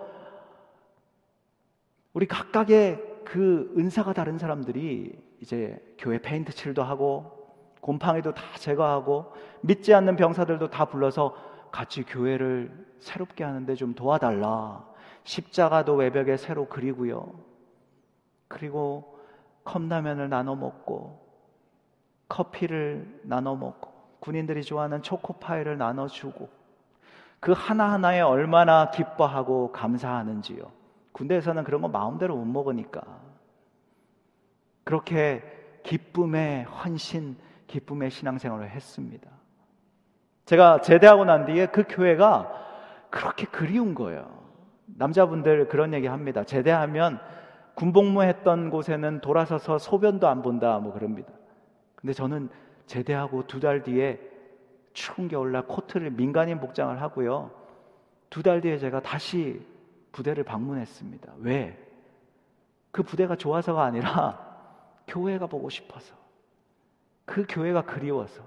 우리 2.13 2.27
각각의 2.27 3.21
그 3.25 3.73
은사가 3.77 4.13
다른 4.13 4.37
사람들이 4.37 5.19
이제 5.41 5.95
교회 5.97 6.19
페인트 6.19 6.53
칠도 6.53 6.83
하고 6.83 7.37
곰팡이도 7.81 8.33
다 8.33 8.43
제거하고 8.57 9.33
믿지 9.61 9.93
않는 9.93 10.15
병사들도 10.15 10.69
다 10.69 10.85
불러서 10.85 11.35
같이 11.71 12.03
교회를 12.03 12.87
새롭게 12.99 13.43
하는데 13.43 13.75
좀 13.75 13.93
도와달라. 13.93 14.85
십자가도 15.23 15.95
외벽에 15.95 16.37
새로 16.37 16.67
그리고요. 16.67 17.39
그리고 18.47 19.19
컵라면을 19.63 20.29
나눠 20.29 20.55
먹고 20.55 21.27
커피를 22.29 23.21
나눠 23.23 23.55
먹고 23.55 23.96
군인들이 24.19 24.63
좋아하는 24.63 25.01
초코파이를 25.01 25.77
나눠주고 25.77 26.49
그 27.39 27.51
하나하나에 27.51 28.21
얼마나 28.21 28.89
기뻐하고 28.89 29.71
감사하는지요. 29.71 30.71
군대에서는 31.11 31.63
그런 31.63 31.81
거 31.81 31.87
마음대로 31.87 32.35
못 32.35 32.45
먹으니까. 32.45 33.01
그렇게 34.83 35.43
기쁨의 35.83 36.63
헌신, 36.63 37.37
기쁨의 37.67 38.09
신앙생활을 38.09 38.69
했습니다. 38.69 39.29
제가 40.45 40.81
제대하고 40.81 41.25
난 41.25 41.45
뒤에 41.45 41.67
그 41.67 41.83
교회가 41.87 42.51
그렇게 43.09 43.45
그리운 43.45 43.95
거예요. 43.95 44.29
남자분들 44.85 45.67
그런 45.67 45.93
얘기 45.93 46.07
합니다. 46.07 46.43
제대하면 46.43 47.19
군복무 47.75 48.23
했던 48.23 48.69
곳에는 48.69 49.21
돌아서서 49.21 49.77
소변도 49.77 50.27
안 50.27 50.41
본다, 50.41 50.79
뭐 50.79 50.93
그럽니다. 50.93 51.31
근데 51.95 52.13
저는 52.13 52.49
제대하고 52.87 53.45
두 53.47 53.59
달 53.59 53.83
뒤에 53.83 54.19
추운 54.93 55.27
겨울날 55.27 55.67
코트를 55.67 56.09
민간인 56.11 56.59
복장을 56.59 56.99
하고요. 57.01 57.51
두 58.29 58.41
달 58.43 58.61
뒤에 58.61 58.77
제가 58.79 59.01
다시 59.01 59.65
부대를 60.11 60.43
방문했습니다. 60.43 61.33
왜? 61.39 61.77
그 62.91 63.03
부대가 63.03 63.35
좋아서가 63.35 63.83
아니라 63.83 64.45
교회가 65.07 65.47
보고 65.47 65.69
싶어서. 65.69 66.15
그 67.25 67.45
교회가 67.47 67.83
그리워서. 67.83 68.41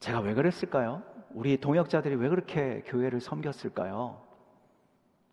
제가 0.00 0.20
왜 0.20 0.32
그랬을까요? 0.34 1.02
우리 1.30 1.58
동역자들이 1.58 2.14
왜 2.14 2.28
그렇게 2.28 2.82
교회를 2.86 3.20
섬겼을까요? 3.20 4.20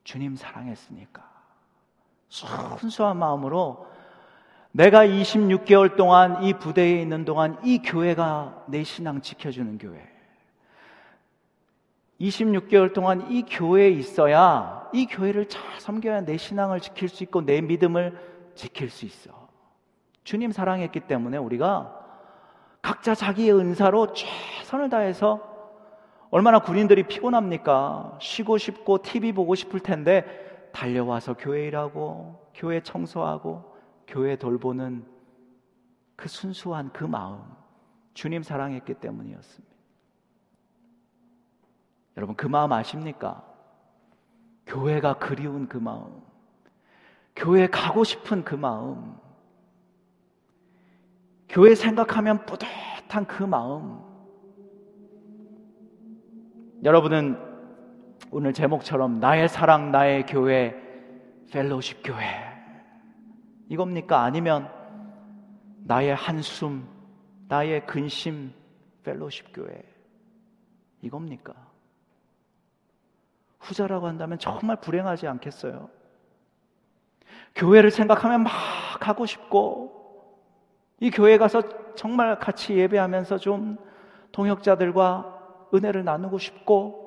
주님 0.03 0.35
사랑했으니까. 0.35 1.23
순수한 2.79 3.17
마음으로 3.17 3.87
내가 4.75 5.05
26개월 5.05 5.95
동안 5.95 6.43
이 6.43 6.51
부대에 6.51 7.01
있는 7.01 7.23
동안 7.23 7.57
이 7.63 7.81
교회가 7.81 8.65
내 8.67 8.83
신앙 8.83 9.21
지켜주는 9.21 9.77
교회. 9.77 10.05
26개월 12.19 12.93
동안 12.93 13.31
이 13.31 13.43
교회에 13.43 13.89
있어야 13.91 14.89
이 14.91 15.05
교회를 15.05 15.47
잘 15.47 15.61
섬겨야 15.79 16.25
내 16.25 16.35
신앙을 16.35 16.81
지킬 16.81 17.07
수 17.07 17.23
있고 17.23 17.45
내 17.45 17.61
믿음을 17.61 18.19
지킬 18.53 18.89
수 18.89 19.05
있어. 19.05 19.47
주님 20.25 20.51
사랑했기 20.51 20.99
때문에 21.01 21.37
우리가 21.37 21.97
각자 22.81 23.15
자기의 23.15 23.57
은사로 23.57 24.11
최선을 24.11 24.89
다해서 24.89 25.39
얼마나 26.31 26.59
군인들이 26.59 27.03
피곤합니까? 27.03 28.17
쉬고 28.19 28.57
싶고 28.57 29.01
TV 29.03 29.31
보고 29.31 29.55
싶을 29.55 29.79
텐데 29.79 30.67
달려와서 30.73 31.35
교회 31.35 31.65
일하고 31.67 32.45
교회 32.53 32.81
청소하고 32.81 33.74
교회 34.07 34.35
돌보는 34.35 35.05
그 36.15 36.27
순수한 36.27 36.91
그 36.93 37.03
마음 37.03 37.41
주님 38.13 38.43
사랑했기 38.43 38.95
때문이었습니다. 38.95 39.75
여러분 42.17 42.35
그 42.35 42.47
마음 42.47 42.71
아십니까? 42.71 43.43
교회가 44.65 45.19
그리운 45.19 45.67
그 45.67 45.77
마음, 45.77 46.21
교회 47.35 47.67
가고 47.67 48.03
싶은 48.03 48.43
그 48.43 48.55
마음, 48.55 49.17
교회 51.49 51.75
생각하면 51.75 52.45
뿌듯한 52.45 53.25
그 53.27 53.43
마음. 53.43 53.99
여러분은 56.83 57.37
오늘 58.31 58.53
제목처럼 58.53 59.19
나의 59.19 59.47
사랑, 59.47 59.91
나의 59.91 60.25
교회, 60.25 60.75
펠로십 61.51 62.01
교회. 62.03 62.44
이겁니까? 63.69 64.23
아니면 64.23 64.69
나의 65.83 66.15
한숨, 66.15 66.87
나의 67.47 67.85
근심, 67.85 68.53
펠로십 69.03 69.53
교회. 69.53 69.83
이겁니까? 71.01 71.53
후자라고 73.59 74.07
한다면 74.07 74.39
정말 74.39 74.75
불행하지 74.77 75.27
않겠어요? 75.27 75.89
교회를 77.55 77.91
생각하면 77.91 78.43
막 78.43 78.51
가고 78.99 79.25
싶고, 79.25 80.39
이 80.99 81.09
교회 81.09 81.37
가서 81.37 81.61
정말 81.95 82.37
같이 82.39 82.77
예배하면서 82.77 83.37
좀 83.37 83.77
동역자들과 84.31 85.69
은혜를 85.73 86.03
나누고 86.03 86.37
싶고, 86.37 87.05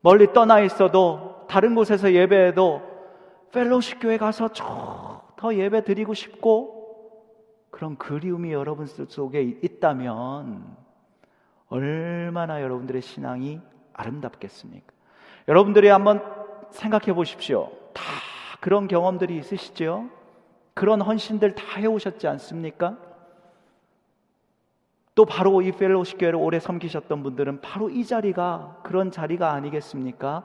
멀리 0.00 0.32
떠나 0.32 0.60
있어도 0.60 1.46
다른 1.48 1.74
곳에서 1.74 2.12
예배해도 2.12 2.82
펠로십 3.52 4.00
교회 4.00 4.16
가서 4.16 4.48
더 5.38 5.54
예배 5.54 5.84
드리고 5.84 6.14
싶고, 6.14 6.74
그런 7.70 7.96
그리움이 7.96 8.52
여러분 8.52 8.86
속에 8.86 9.40
있다면, 9.40 10.76
얼마나 11.68 12.60
여러분들의 12.60 13.00
신앙이 13.00 13.60
아름답겠습니까? 13.92 14.92
여러분들이 15.46 15.88
한번 15.88 16.22
생각해 16.70 17.14
보십시오. 17.14 17.70
다 17.94 18.02
그런 18.60 18.88
경험들이 18.88 19.36
있으시죠? 19.38 20.10
그런 20.74 21.00
헌신들 21.00 21.54
다 21.54 21.78
해오셨지 21.78 22.26
않습니까? 22.26 22.98
또 25.14 25.24
바로 25.24 25.62
이 25.62 25.72
펠로십 25.72 26.18
교회를 26.18 26.38
오래 26.38 26.58
섬기셨던 26.58 27.22
분들은 27.22 27.60
바로 27.60 27.90
이 27.90 28.04
자리가 28.04 28.80
그런 28.82 29.10
자리가 29.10 29.52
아니겠습니까? 29.52 30.44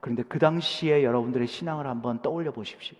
그런데 0.00 0.22
그 0.22 0.38
당시에 0.38 1.04
여러분들의 1.04 1.46
신앙을 1.46 1.86
한번 1.86 2.20
떠올려 2.22 2.52
보십시오. 2.52 2.96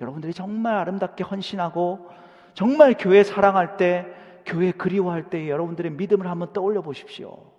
여러분들이 0.00 0.34
정말 0.34 0.74
아름답게 0.76 1.24
헌신하고 1.24 2.10
정말 2.54 2.94
교회 2.98 3.22
사랑할 3.22 3.76
때, 3.76 4.06
교회 4.44 4.70
그리워할 4.72 5.30
때 5.30 5.48
여러분들의 5.48 5.92
믿음을 5.92 6.26
한번 6.26 6.52
떠올려 6.52 6.82
보십시오. 6.82 7.52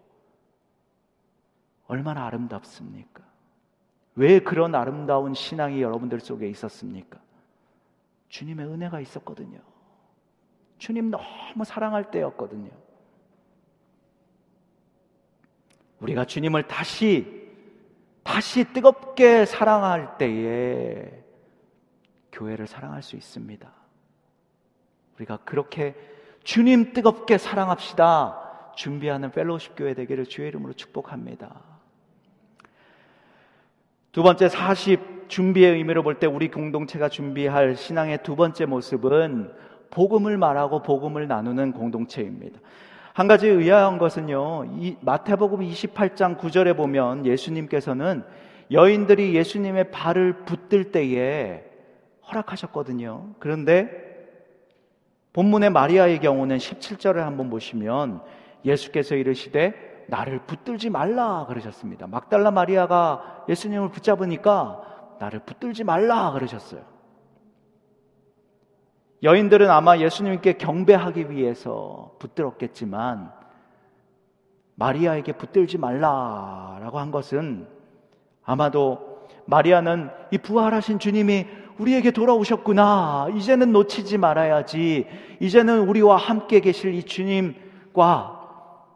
얼마나 1.88 2.26
아름답습니까? 2.26 3.24
왜 4.16 4.40
그런 4.40 4.74
아름다운 4.76 5.34
신앙이 5.34 5.82
여러분들 5.82 6.20
속에 6.20 6.48
있었습니까? 6.50 7.20
주님의 8.30 8.66
은혜가 8.68 9.00
있었거든요. 9.00 9.60
주님 10.78 11.12
너무 11.12 11.64
사랑할 11.66 12.12
때였거든요. 12.12 12.70
우리가 16.00 16.26
주님을 16.26 16.68
다시, 16.68 17.52
다시 18.24 18.64
뜨겁게 18.74 19.46
사랑할 19.46 20.18
때에 20.18 21.24
교회를 22.38 22.68
사랑할 22.68 23.02
수 23.02 23.16
있습니다. 23.16 23.68
우리가 25.18 25.38
그렇게 25.38 25.96
주님 26.44 26.94
뜨겁게 26.94 27.38
사랑합시다. 27.38 28.74
준비하는 28.76 29.32
펠로십 29.32 29.74
교회 29.76 29.96
되기를 29.96 30.28
주의 30.28 30.48
이름으로 30.50 30.74
축복합니다. 30.74 31.62
두 34.12 34.24
번째 34.24 34.48
40 34.50 35.28
준비의 35.28 35.74
의미로 35.74 36.04
볼 36.04 36.20
때 36.20 36.28
우리 36.28 36.50
공동체가 36.50 37.10
준비할 37.10 37.76
신앙의 37.76 38.24
두 38.24 38.36
번째 38.36 38.66
모습은 38.66 39.52
복음을 39.90 40.38
말하고 40.38 40.84
복음을 40.84 41.28
나누는 41.28 41.74
공동체입니다. 41.74 42.60
한 43.14 43.28
가지 43.28 43.48
의아한 43.48 43.98
것은요, 43.98 44.66
이 44.78 44.96
마태복음 45.02 45.62
28장 45.62 46.38
9절에 46.38 46.78
보면 46.78 47.26
예수님께서는 47.26 48.24
여인들이 48.72 49.34
예수님의 49.36 49.92
발을 49.92 50.46
붙들 50.46 50.92
때에 50.92 51.67
허락하셨거든요. 52.30 53.36
그런데 53.40 54.08
본문의 55.34 55.70
마리아의 55.70 56.20
경우는 56.20 56.58
17절을 56.58 57.18
한번 57.18 57.50
보시면 57.50 58.22
예수께서 58.66 59.16
이르시되 59.16 60.06
나를 60.08 60.40
붙들지 60.46 60.90
말라 60.90 61.46
그러셨습니다. 61.48 62.08
막달라 62.08 62.52
마리아가 62.52 63.46
예수님을 63.50 63.90
붙잡으니까 63.90 65.16
나를 65.20 65.40
붙들지 65.42 65.84
말라 65.84 66.32
그러셨어요. 66.32 66.82
여인들은 69.24 69.70
아마 69.70 69.98
예수님께 69.98 70.54
경배하기 70.54 71.32
위해서 71.32 72.16
붙들었겠지만 72.20 73.32
마리아에게 74.76 75.34
붙들지 75.34 75.78
말라라고 75.78 77.00
한 77.00 77.12
것은 77.12 77.68
아마도 78.44 79.28
마리아는 79.46 80.12
이 80.32 80.38
부활하신 80.38 81.00
주님이 81.00 81.48
우리에게 81.80 82.12
돌아오셨구나. 82.12 83.30
이제는 83.36 83.72
놓치지 83.72 84.18
말아야지. 84.18 85.08
이제는 85.40 85.88
우리와 85.88 86.18
함께 86.18 86.60
계실 86.60 86.94
이 86.94 87.04
주님과 87.04 88.38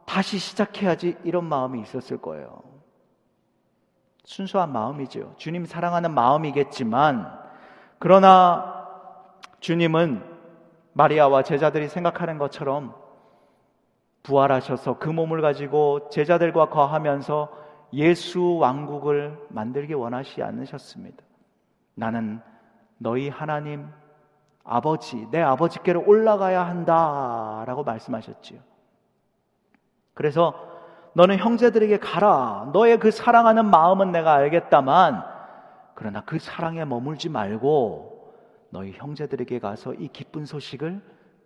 다시 0.06 0.40
시작해야지 0.40 1.18
이런 1.24 1.46
마음이 1.46 1.82
있었을 1.82 2.18
거예요. 2.18 2.62
순수한 4.24 4.72
마음이죠. 4.72 5.34
주님 5.38 5.66
사랑하는 5.66 6.14
마음이겠지만, 6.14 7.40
그러나 8.00 8.88
주님은 9.60 10.24
마리아와 10.94 11.44
제자들이 11.44 11.88
생각하는 11.88 12.38
것처럼 12.38 12.94
부활하셔서 14.24 15.00
그 15.00 15.10
몸을 15.10 15.42
가지고 15.42 16.10
제자들과 16.10 16.70
거하면서 16.70 17.50
예수 17.94 18.58
왕국을 18.58 19.38
만들기 19.50 19.94
원하시 19.94 20.42
않으셨습니다. 20.42 21.24
나는 21.96 22.42
너희 23.02 23.30
하나님 23.30 23.88
아버지, 24.64 25.28
내 25.32 25.42
아버지께로 25.42 26.04
올라가야 26.06 26.66
한다. 26.66 27.64
라고 27.66 27.84
말씀하셨지요. 27.84 28.60
그래서 30.14 30.54
너는 31.14 31.38
형제들에게 31.40 31.98
가라. 31.98 32.70
너의 32.74 33.00
그 33.00 33.10
사랑하는 33.10 33.66
마음은 33.66 34.12
내가 34.12 34.34
알겠다만, 34.34 35.26
그러나 35.96 36.22
그 36.22 36.38
사랑에 36.38 36.86
머물지 36.86 37.28
말고 37.28 38.34
너희 38.70 38.92
형제들에게 38.94 39.60
가서 39.60 39.96
이 39.96 40.08
기쁜 40.08 40.46
소식을 40.46 41.02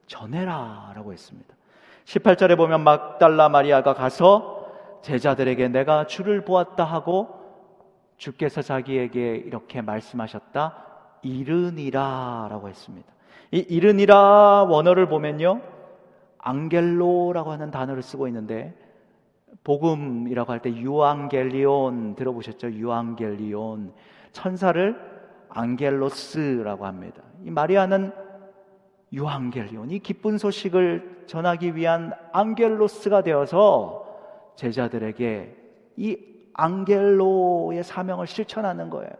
전해라 0.07 0.91
라고 0.93 1.13
했습니다. 1.13 1.55
18절에 2.03 2.57
보면 2.57 2.83
막달라 2.83 3.47
마리아가 3.47 3.93
가서 3.93 4.99
제자들에게 5.03 5.69
내가 5.69 6.05
주를 6.05 6.43
보았다 6.43 6.83
하고 6.83 7.29
주께서 8.17 8.61
자기에게 8.61 9.35
이렇게 9.37 9.81
말씀하셨다. 9.81 10.84
이르니라 11.25 12.47
라고 12.49 12.69
했습니다. 12.69 13.11
이 13.51 13.57
이르니라 13.57 14.63
원어를 14.63 15.07
보면요. 15.07 15.61
앙겔로라고 16.37 17.51
하는 17.51 17.71
단어를 17.71 18.03
쓰고 18.03 18.27
있는데 18.27 18.75
복음이라고 19.63 20.51
할 20.51 20.59
때 20.59 20.69
유앙겔리온 20.69 22.15
들어보셨죠? 22.15 22.71
유앙겔리온 22.71 23.93
천사를 24.31 24.95
앙겔로스라고 25.49 26.85
합니다. 26.85 27.23
이 27.43 27.49
마리아는 27.49 28.11
유앙겔리온 29.11 29.89
이 29.91 29.99
기쁜 29.99 30.37
소식을 30.37 31.23
전하기 31.25 31.75
위한 31.75 32.13
앙겔로스가 32.33 33.23
되어서 33.23 34.05
제자들에게 34.55 35.55
이 35.97 36.17
앙겔로의 36.53 37.83
사명을 37.83 38.27
실천하는 38.27 38.89
거예요. 38.89 39.11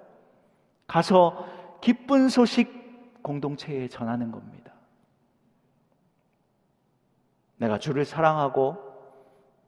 가서 0.88 1.46
기쁜 1.86 2.30
소식 2.30 3.22
공동체에 3.22 3.90
전하는 3.90 4.32
겁니다. 4.32 4.74
내가 7.58 7.78
주를 7.78 8.06
사랑하고 8.06 8.78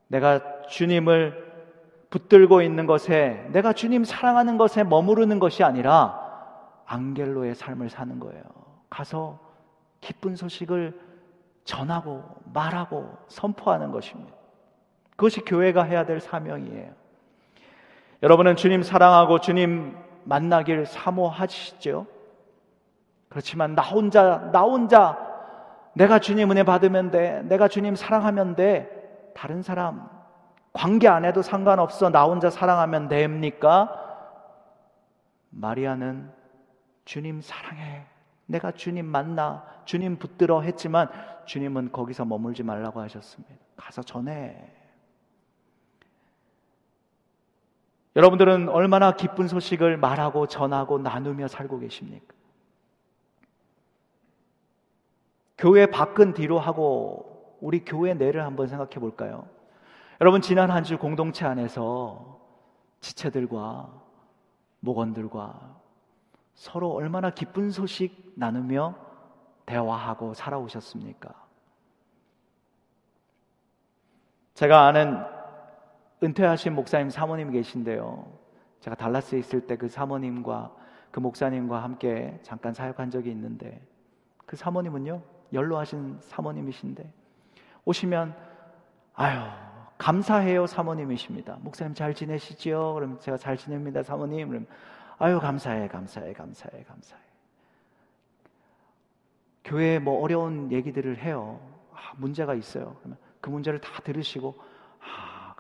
내가 0.08 0.64
주님을 0.64 1.46
붙들고 2.10 2.64
있는 2.64 2.88
것에 2.88 3.48
내가 3.52 3.72
주님 3.72 4.04
사랑하는 4.04 4.58
것에 4.58 4.84
머무르는 4.84 5.38
것이 5.38 5.64
아니라 5.64 6.20
앙겔로의 6.88 7.54
삶을 7.54 7.92
사는 7.92 8.20
거예요. 8.20 8.42
가서 8.90 9.40
기쁜 10.02 10.36
소식을 10.36 11.00
전하고 11.66 12.24
말하고 12.52 13.16
선포하는 13.28 13.92
것입니다. 13.92 14.34
그것이 15.12 15.42
교회가 15.42 15.84
해야 15.84 16.04
될 16.08 16.20
사명이에요. 16.20 16.96
여러분은 18.24 18.56
주님 18.56 18.82
사랑하고 18.82 19.38
주님 19.40 20.07
만나길 20.28 20.86
사모하시죠? 20.86 22.06
그렇지만 23.30 23.76
나 23.76 23.82
혼자, 23.82 24.50
나 24.52 24.62
혼자 24.62 25.18
내가 25.94 26.20
주님 26.20 26.52
은혜 26.52 26.63
받으면 26.63 27.12
돼. 27.12 27.42
내가 27.44 27.68
주님 27.68 27.96
사랑하면 27.96 28.56
돼. 28.56 29.32
다른 29.36 29.62
사람 29.62 30.10
관계 30.74 31.08
안 31.08 31.26
해도 31.26 31.42
상관없어. 31.42 32.10
나 32.10 32.26
혼자 32.26 32.50
사랑하면 32.50 33.08
됩니까? 33.08 34.04
마리아는 35.50 36.32
주님 37.06 37.42
사랑해. 37.42 38.06
내가 38.46 38.72
주님 38.72 39.06
만나, 39.06 39.66
주님 39.86 40.18
붙들어 40.18 40.62
했지만 40.62 41.10
주님은 41.46 41.92
거기서 41.92 42.26
머물지 42.26 42.63
말라고 42.63 43.02
하셨습니다. 43.02 43.56
가서 43.76 44.04
전해. 44.04 44.77
여러분들은 48.18 48.70
얼마나 48.70 49.12
기쁜 49.16 49.48
소식을 49.48 49.98
말하고 49.98 50.48
전하고 50.48 50.98
나누며 50.98 51.48
살고 51.48 51.78
계십니까? 51.78 52.34
교회 55.56 55.86
밖은 55.86 56.34
뒤로 56.34 56.58
하고 56.58 57.58
우리 57.62 57.86
교회 57.86 58.16
내를 58.16 58.44
한번 58.44 58.68
생각해 58.68 58.96
볼까요? 58.96 59.48
여러분 60.20 60.42
지난 60.42 60.72
한 60.72 60.84
주 60.84 60.98
공동체 60.98 61.46
안에서 61.46 62.40
지체들과 63.02 63.94
목원들과 64.80 65.78
서로 66.56 66.94
얼마나 66.94 67.30
기쁜 67.30 67.70
소식 67.70 68.34
나누며 68.36 68.96
대화하고 69.68 70.34
살아오셨습니까? 70.34 71.30
제가 74.56 74.88
아는 74.88 75.24
은퇴하신 76.24 76.74
목사님 76.74 77.10
사모님 77.10 77.52
계신데요. 77.52 78.26
제가 78.80 78.96
달라스에 78.96 79.40
있을 79.40 79.62
때 79.68 79.76
그 79.76 79.88
사모님과 79.88 80.76
그 81.12 81.20
목사님과 81.20 81.84
함께 81.84 82.38
잠깐 82.42 82.74
사역한 82.74 83.12
적이 83.12 83.32
있는데 83.32 83.82
그 84.46 84.56
사모님은요 84.56 85.22
연로하신 85.54 86.20
사모님이신데 86.22 87.12
오시면 87.86 88.36
아유 89.14 89.40
감사해요 89.98 90.68
사모님이십니다. 90.68 91.58
목사님 91.62 91.94
잘 91.94 92.14
지내시지요? 92.14 92.94
그럼 92.94 93.20
제가 93.20 93.38
잘 93.38 93.58
지냅니다 93.58 94.04
사모님. 94.04 94.50
그럼 94.50 94.68
아유 95.18 95.40
감사해 95.40 95.88
감사해 95.88 96.34
감사해 96.34 96.84
감사해. 96.84 97.22
교회에 99.64 100.00
뭐 100.00 100.22
어려운 100.24 100.72
얘기들을 100.72 101.18
해요. 101.20 101.60
아, 101.94 102.14
문제가 102.18 102.54
있어요. 102.54 102.96
그러면 103.00 103.18
그 103.42 103.50
문제를 103.50 103.82
다 103.82 104.02
들으시고 104.04 104.56
아 104.60 104.68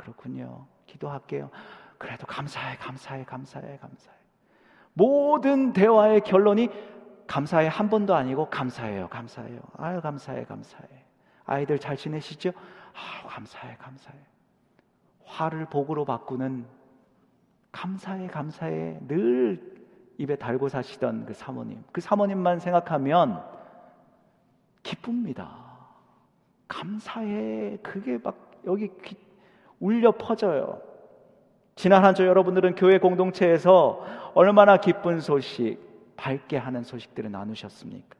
그렇군요. 0.07 0.65
기도할게요. 0.85 1.49
그래도 1.97 2.25
감사해 2.25 2.77
감사해 2.77 3.25
감사해 3.25 3.77
감사해. 3.77 4.15
모든 4.93 5.73
대화의 5.73 6.21
결론이 6.21 6.69
감사해 7.27 7.67
한 7.67 7.89
번도 7.89 8.15
아니고 8.15 8.49
감사해요 8.49 9.09
감사해요. 9.09 9.59
아유 9.77 9.99
감사해 9.99 10.45
감사해. 10.45 10.87
아이들 11.45 11.77
잘 11.77 11.97
지내시죠? 11.97 12.51
아 12.93 13.27
감사해 13.27 13.75
감사해. 13.77 14.17
화를 15.25 15.65
복으로 15.65 16.05
바꾸는 16.05 16.65
감사해, 17.73 18.27
감사해. 18.27 18.99
늘 19.07 19.75
입에 20.17 20.37
달고 20.37 20.69
사시던 20.69 21.25
그 21.25 21.33
사모님. 21.33 21.83
그 21.91 21.99
사모님만 21.99 22.59
생각하면 22.59 23.43
기쁩니다. 24.83 25.67
감사해. 26.67 27.77
그게 27.83 28.17
막 28.17 28.51
여기 28.65 28.89
울려 29.79 30.11
퍼져요. 30.11 30.81
지난 31.75 32.03
한 32.03 32.15
주 32.15 32.25
여러분들은 32.25 32.75
교회 32.75 32.97
공동체에서 32.97 34.03
얼마나 34.33 34.77
기쁜 34.77 35.19
소식, 35.21 35.77
밝게 36.15 36.57
하는 36.57 36.83
소식들을 36.83 37.29
나누셨습니까? 37.31 38.15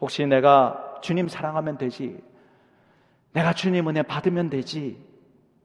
혹시 0.00 0.26
내가 0.26 0.98
주님 1.02 1.28
사랑하면 1.28 1.76
되지. 1.78 2.22
내가 3.32 3.52
주님 3.52 3.88
은혜 3.88 4.02
받으면 4.02 4.48
되지. 4.48 5.04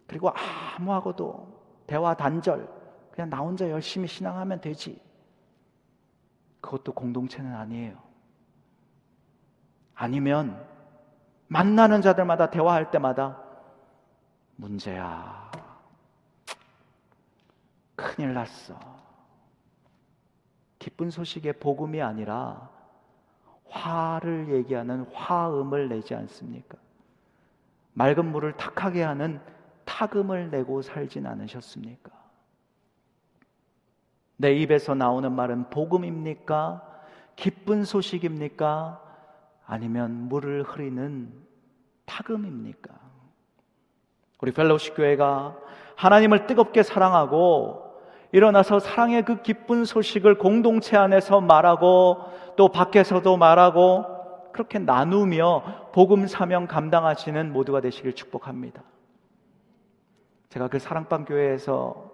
그리고 0.08 0.32
아무하고도 0.78 1.62
대화 1.88 2.14
단절, 2.14 2.68
그냥 3.12 3.30
나 3.30 3.38
혼자 3.38 3.70
열심히 3.70 4.08
신앙하면 4.08 4.60
되지. 4.60 5.02
그것도 6.60 6.94
공동체는 6.94 7.54
아니에요. 7.56 7.96
아니면 9.96 10.62
만나는 11.48 12.02
자들마다 12.02 12.50
대화할 12.50 12.92
때마다 12.92 13.42
문제야. 14.56 15.52
큰일 17.96 18.34
났어. 18.34 18.80
기쁜 20.80 21.12
소식의 21.12 21.60
복음이 21.60 22.02
아니라 22.02 22.70
화를 23.68 24.52
얘기하는 24.52 25.06
화음을 25.14 25.90
내지 25.90 26.16
않습니까? 26.16 26.78
맑은 27.94 28.32
물을 28.32 28.56
탁하게 28.58 29.04
하는 29.04 29.40
타금을 29.86 30.50
내고 30.50 30.82
살진 30.82 31.26
않으셨습니까? 31.26 32.12
내 34.38 34.56
입에서 34.56 34.96
나오는 34.96 35.32
말은 35.32 35.70
복음입니까? 35.70 36.88
기쁜 37.36 37.86
소식입니까? 37.86 39.00
아니면 39.66 40.28
물을 40.30 40.64
흐리는 40.64 41.32
타금입니까? 42.06 43.11
우리 44.42 44.52
펠로우십 44.52 44.96
교회가 44.96 45.56
하나님을 45.96 46.48
뜨겁게 46.48 46.84
사랑하고 46.84 47.92
일어나서 48.32 48.80
사랑의 48.80 49.24
그 49.24 49.42
기쁜 49.42 49.86
소식을 49.86 50.38
공동체 50.38 50.98
안에서 50.98 51.42
말하고 51.42 52.18
또 52.56 52.70
밖에서도 52.70 53.38
말하고 53.38 54.52
그렇게 54.52 54.80
나누며 54.80 55.92
복음 55.94 56.28
사명 56.28 56.66
감당하시는 56.66 57.54
모두가 57.54 57.82
되시길 57.82 58.14
축복합니다. 58.14 58.82
제가 60.50 60.68
그 60.68 60.80
사랑방 60.80 61.26
교회에서 61.26 62.10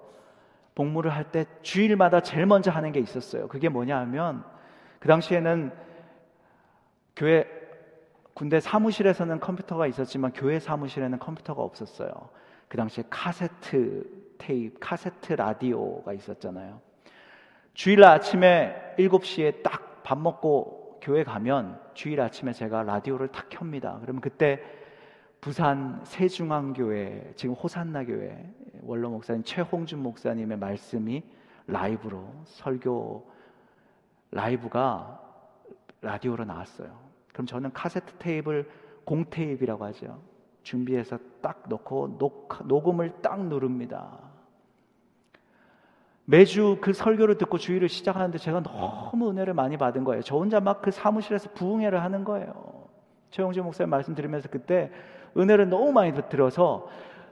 복무를 0.75 1.11
할 1.11 1.31
때 1.31 1.45
주일마다 1.63 2.19
제일 2.19 2.45
먼저 2.45 2.69
하는 2.69 2.91
게 2.91 2.99
있었어요. 2.99 3.47
그게 3.47 3.69
뭐냐 3.69 3.97
하면 3.99 4.43
그 4.99 5.07
당시에는 5.07 5.71
교회 7.15 7.47
군대 8.37 8.59
사무실에서는 8.59 9.39
컴퓨터가 9.39 9.87
있었지만 9.87 10.31
교회 10.33 10.59
사무실에는 10.59 11.17
컴퓨터가 11.17 11.63
없었어요. 11.63 12.11
그 12.67 12.77
당시에 12.77 13.03
카세트 13.09 14.35
테이프, 14.37 14.77
카세트 14.79 15.33
라디오가 15.33 16.13
있었잖아요. 16.13 16.79
주일 17.73 18.03
아침에 18.03 18.95
7시에 18.97 19.63
딱 19.63 19.87
밥 20.07 20.17
먹고 20.19 20.99
교회 21.01 21.25
가면 21.25 21.81
주일 21.93 22.21
아침에 22.21 22.53
제가 22.53 22.83
라디오를 22.83 23.27
탁 23.27 23.49
켭니다. 23.49 23.99
그러면 23.99 24.21
그때 24.21 24.63
부산 25.41 25.99
세중앙교회 26.05 27.33
지금 27.35 27.55
호산나 27.55 28.05
교회 28.05 28.49
원로 28.83 29.09
목사님 29.09 29.43
최홍준 29.43 30.01
목사님의 30.01 30.59
말씀이 30.59 31.23
라이브로 31.67 32.25
설교 32.45 33.29
라이브가 34.31 35.19
라디오로 35.99 36.45
나왔어요. 36.45 37.06
그럼 37.37 37.45
저는 37.45 37.71
카세트 37.71 38.13
테이프를 38.13 38.67
공테이프라고 39.05 39.85
하죠. 39.85 40.19
준비해서 40.63 41.19
딱 41.39 41.65
넣고 41.69 42.17
녹, 42.17 42.49
녹음을 42.65 43.21
딱 43.21 43.45
누릅니다. 43.45 44.17
매주 46.25 46.79
그 46.81 46.93
설교를 46.93 47.37
듣고 47.37 47.59
주의를 47.59 47.89
시작하는데 47.89 48.39
제가 48.39 48.63
너무 48.63 49.29
은혜를 49.29 49.53
많이 49.53 49.77
받은 49.77 50.03
거예요. 50.03 50.23
저 50.23 50.35
혼자 50.35 50.59
막 50.59 50.81
그 50.81 50.89
사무실에서 50.89 51.51
부흥회를 51.51 52.01
하는 52.01 52.23
거예요. 52.23 52.87
최영재 53.29 53.61
목사님 53.61 53.91
말씀 53.91 54.15
들으면서 54.15 54.49
그때 54.49 54.91
은혜를 55.37 55.69
너무 55.69 55.91
많이 55.91 56.13
들어서 56.29 56.89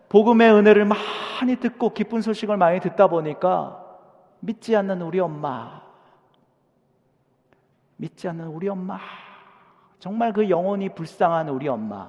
복음의 0.10 0.54
은혜를 0.54 0.86
많이 0.86 1.56
듣고 1.56 1.96
기쁜 1.96 2.22
소식을 2.22 2.58
많이 2.58 2.80
듣다 2.80 3.08
보니까 3.08 3.84
믿지 4.39 4.76
않는 4.76 5.02
우리 5.02 5.20
엄마, 5.20 5.82
믿지 7.98 8.28
않는 8.28 8.46
우리 8.46 8.70
엄마, 8.70 9.00
정말 10.06 10.34
그 10.34 10.52
영혼이 10.52 10.89
불쌍한 10.89 11.50
우리 11.50 11.68
엄마, 11.68 12.08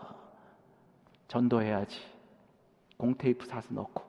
전도해야지. 1.29 1.99
공테이프 2.99 3.47
사서 3.47 3.73
넣고 3.73 4.03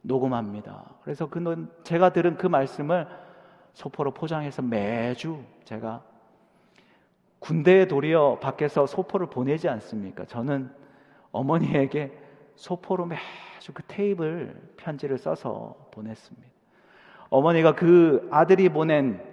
녹음합니다. 0.00 0.94
그래서 1.02 1.28
그 1.28 1.68
제가 1.84 2.14
들은 2.14 2.38
그 2.38 2.46
말씀을 2.46 3.06
소포로 3.74 4.14
포장해서 4.14 4.62
매주 4.62 5.44
제가 5.64 6.02
군대에 7.38 7.86
도리어 7.86 8.38
밖에서 8.38 8.86
소포를 8.86 9.26
보내지 9.26 9.68
않습니까? 9.68 10.24
저는 10.24 10.74
어머니에게 11.32 12.18
소포로 12.54 13.04
매주 13.04 13.74
그 13.74 13.82
테이블 13.88 14.58
편지를 14.78 15.18
써서 15.18 15.76
보냈습니다. 15.90 16.48
어머니가 17.28 17.74
그 17.74 18.26
아들이 18.32 18.70
보낸 18.70 19.31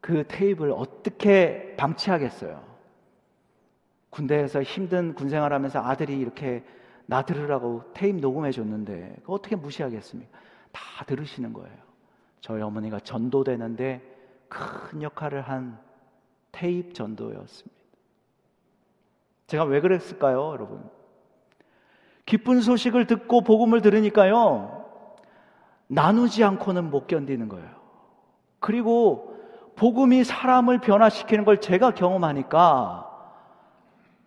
그 0.00 0.24
테이블 0.26 0.72
어떻게 0.72 1.74
방치하겠어요? 1.76 2.70
군대에서 4.10 4.62
힘든 4.62 5.14
군생활 5.14 5.52
하면서 5.52 5.80
아들이 5.80 6.18
이렇게 6.18 6.64
나 7.06 7.22
들으라고 7.22 7.84
테이프 7.94 8.18
녹음해 8.18 8.50
줬는데 8.50 9.16
어떻게 9.26 9.56
무시하겠습니까? 9.56 10.38
다 10.72 11.04
들으시는 11.04 11.52
거예요. 11.52 11.76
저희 12.40 12.62
어머니가 12.62 13.00
전도되는데 13.00 14.00
큰 14.48 15.02
역할을 15.02 15.42
한 15.42 15.78
테이프 16.52 16.92
전도였습니다. 16.92 17.80
제가 19.46 19.64
왜 19.64 19.80
그랬을까요, 19.80 20.50
여러분? 20.52 20.88
기쁜 22.24 22.60
소식을 22.60 23.06
듣고 23.06 23.42
복음을 23.42 23.82
들으니까요. 23.82 24.86
나누지 25.88 26.44
않고는 26.44 26.90
못 26.90 27.08
견디는 27.08 27.48
거예요. 27.48 27.68
그리고 28.60 29.29
복음이 29.80 30.24
사람을 30.24 30.78
변화시키는 30.82 31.46
걸 31.46 31.58
제가 31.58 31.92
경험하니까 31.92 33.06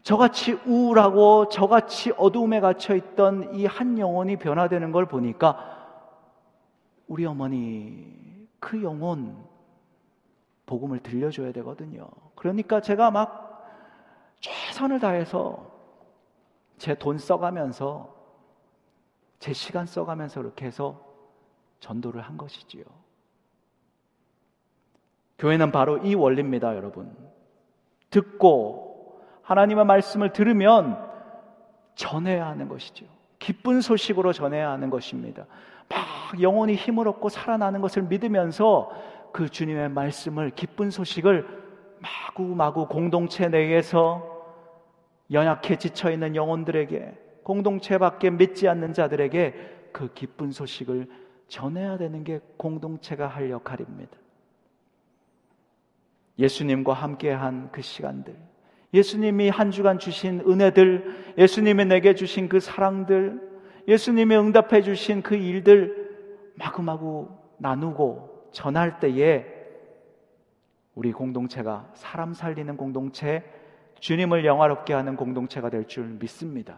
저같이 0.01 0.53
우울하고 0.65 1.47
저같이 1.49 2.11
어두움에 2.17 2.59
갇혀 2.59 2.95
있던 2.95 3.53
이 3.53 3.67
한 3.67 3.99
영혼이 3.99 4.37
변화되는 4.37 4.91
걸 4.91 5.05
보니까 5.05 5.69
우리 7.07 7.23
어머니 7.27 8.47
그 8.59 8.81
영혼 8.81 9.37
복음을 10.65 10.97
들려줘야 11.03 11.51
되거든요. 11.51 12.07
그러니까 12.33 12.81
제가 12.81 13.11
막 13.11 13.69
최선을 14.39 14.99
다해서 14.99 15.71
제 16.79 16.95
돈 16.95 17.19
써가면서 17.19 18.11
제 19.37 19.53
시간 19.53 19.85
써가면서 19.85 20.41
이렇게 20.41 20.65
해서 20.65 20.99
전도를 21.79 22.21
한 22.21 22.37
것이지요. 22.39 23.02
교회는 25.43 25.73
바로 25.73 25.97
이 25.97 26.15
원리입니다, 26.15 26.73
여러분. 26.77 27.11
듣고 28.09 29.19
하나님의 29.41 29.83
말씀을 29.83 30.31
들으면 30.31 30.97
전해야 31.95 32.47
하는 32.47 32.69
것이죠. 32.69 33.05
기쁜 33.39 33.81
소식으로 33.81 34.31
전해야 34.31 34.71
하는 34.71 34.89
것입니다. 34.89 35.45
막 35.89 36.41
영혼이 36.41 36.75
힘을 36.75 37.09
얻고 37.09 37.27
살아나는 37.27 37.81
것을 37.81 38.03
믿으면서 38.03 38.89
그 39.33 39.49
주님의 39.49 39.89
말씀을 39.89 40.51
기쁜 40.51 40.89
소식을 40.89 41.45
마구마구 41.99 42.87
공동체 42.87 43.49
내에서 43.49 44.23
연약해 45.29 45.75
지쳐 45.75 46.09
있는 46.09 46.37
영혼들에게 46.37 47.17
공동체 47.43 47.97
밖에 47.97 48.29
믿지 48.29 48.69
않는 48.69 48.93
자들에게 48.93 49.89
그 49.91 50.13
기쁜 50.13 50.53
소식을 50.53 51.09
전해야 51.49 51.97
되는 51.97 52.23
게 52.23 52.39
공동체가 52.55 53.27
할 53.27 53.49
역할입니다. 53.49 54.22
예수님과 56.39 56.93
함께한 56.93 57.69
그 57.71 57.81
시간들 57.81 58.35
예수님이 58.93 59.49
한 59.49 59.71
주간 59.71 59.97
주신 59.97 60.41
은혜들, 60.41 61.33
예수님이 61.37 61.85
내게 61.85 62.13
주신 62.13 62.47
그 62.47 62.59
사랑들, 62.59 63.41
예수님이 63.87 64.35
응답해 64.35 64.83
주신 64.83 65.23
그 65.23 65.35
일들 65.35 66.53
마구마구 66.55 67.29
나누고 67.57 68.49
전할 68.51 68.99
때에 68.99 69.47
우리 70.93 71.11
공동체가 71.11 71.89
사람 71.95 72.33
살리는 72.35 72.77
공동체, 72.77 73.43
주님을 73.99 74.45
영화롭게 74.45 74.93
하는 74.93 75.15
공동체가 75.15 75.71
될 75.71 75.87
줄 75.87 76.05
믿습니다. 76.19 76.77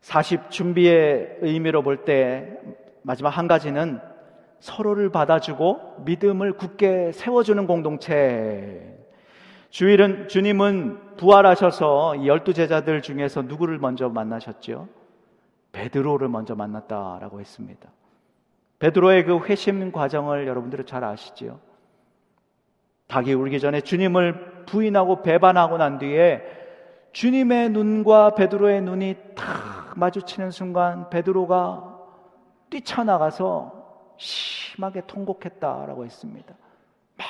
40 0.00 0.50
준비의 0.50 1.38
의미로 1.40 1.82
볼 1.82 2.04
때 2.04 2.58
마지막 3.02 3.30
한 3.30 3.46
가지는 3.46 4.00
서로를 4.60 5.10
받아주고 5.10 6.02
믿음을 6.04 6.52
굳게 6.52 7.12
세워주는 7.12 7.66
공동체. 7.66 8.98
주일은 9.70 10.28
주님은 10.28 11.16
부활하셔서 11.16 12.26
열두 12.26 12.54
제자들 12.54 13.02
중에서 13.02 13.42
누구를 13.42 13.78
먼저 13.78 14.08
만나셨죠? 14.08 14.88
베드로를 15.72 16.28
먼저 16.28 16.54
만났다라고 16.54 17.40
했습니다. 17.40 17.88
베드로의 18.80 19.24
그 19.24 19.38
회심 19.46 19.92
과정을 19.92 20.46
여러분들은 20.46 20.86
잘 20.86 21.04
아시지요? 21.04 21.58
닭이 23.08 23.32
울기 23.34 23.60
전에 23.60 23.80
주님을 23.80 24.64
부인하고 24.66 25.22
배반하고 25.22 25.78
난 25.78 25.98
뒤에 25.98 26.42
주님의 27.12 27.70
눈과 27.70 28.34
베드로의 28.34 28.82
눈이 28.82 29.16
탁 29.34 29.92
마주치는 29.96 30.50
순간 30.50 31.10
베드로가 31.10 31.98
뛰쳐나가서 32.70 33.79
심하게 34.20 35.02
통곡했다라고 35.06 36.04
했습니다. 36.04 36.54
막 37.16 37.26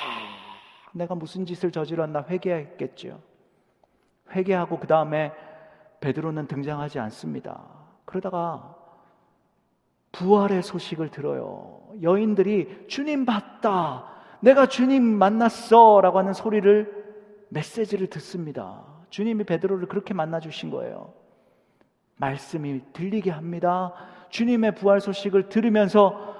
내가 0.93 1.15
무슨 1.15 1.45
짓을 1.45 1.71
저질렀나 1.71 2.25
회개했겠죠. 2.27 3.21
회개하고 4.31 4.77
그 4.79 4.87
다음에 4.87 5.31
베드로는 6.01 6.47
등장하지 6.47 6.99
않습니다. 6.99 7.63
그러다가 8.03 8.75
부활의 10.11 10.63
소식을 10.63 11.09
들어요. 11.11 11.81
여인들이 12.01 12.87
주님 12.89 13.25
봤다. 13.25 14.07
내가 14.41 14.65
주님 14.65 15.03
만났어. 15.03 16.01
라고 16.01 16.19
하는 16.19 16.33
소리를 16.33 17.01
메시지를 17.49 18.07
듣습니다. 18.07 18.83
주님이 19.09 19.45
베드로를 19.45 19.87
그렇게 19.87 20.13
만나 20.13 20.41
주신 20.41 20.69
거예요. 20.69 21.13
말씀이 22.17 22.81
들리게 22.91 23.31
합니다. 23.31 23.93
주님의 24.29 24.75
부활 24.75 24.99
소식을 24.99 25.47
들으면서 25.49 26.30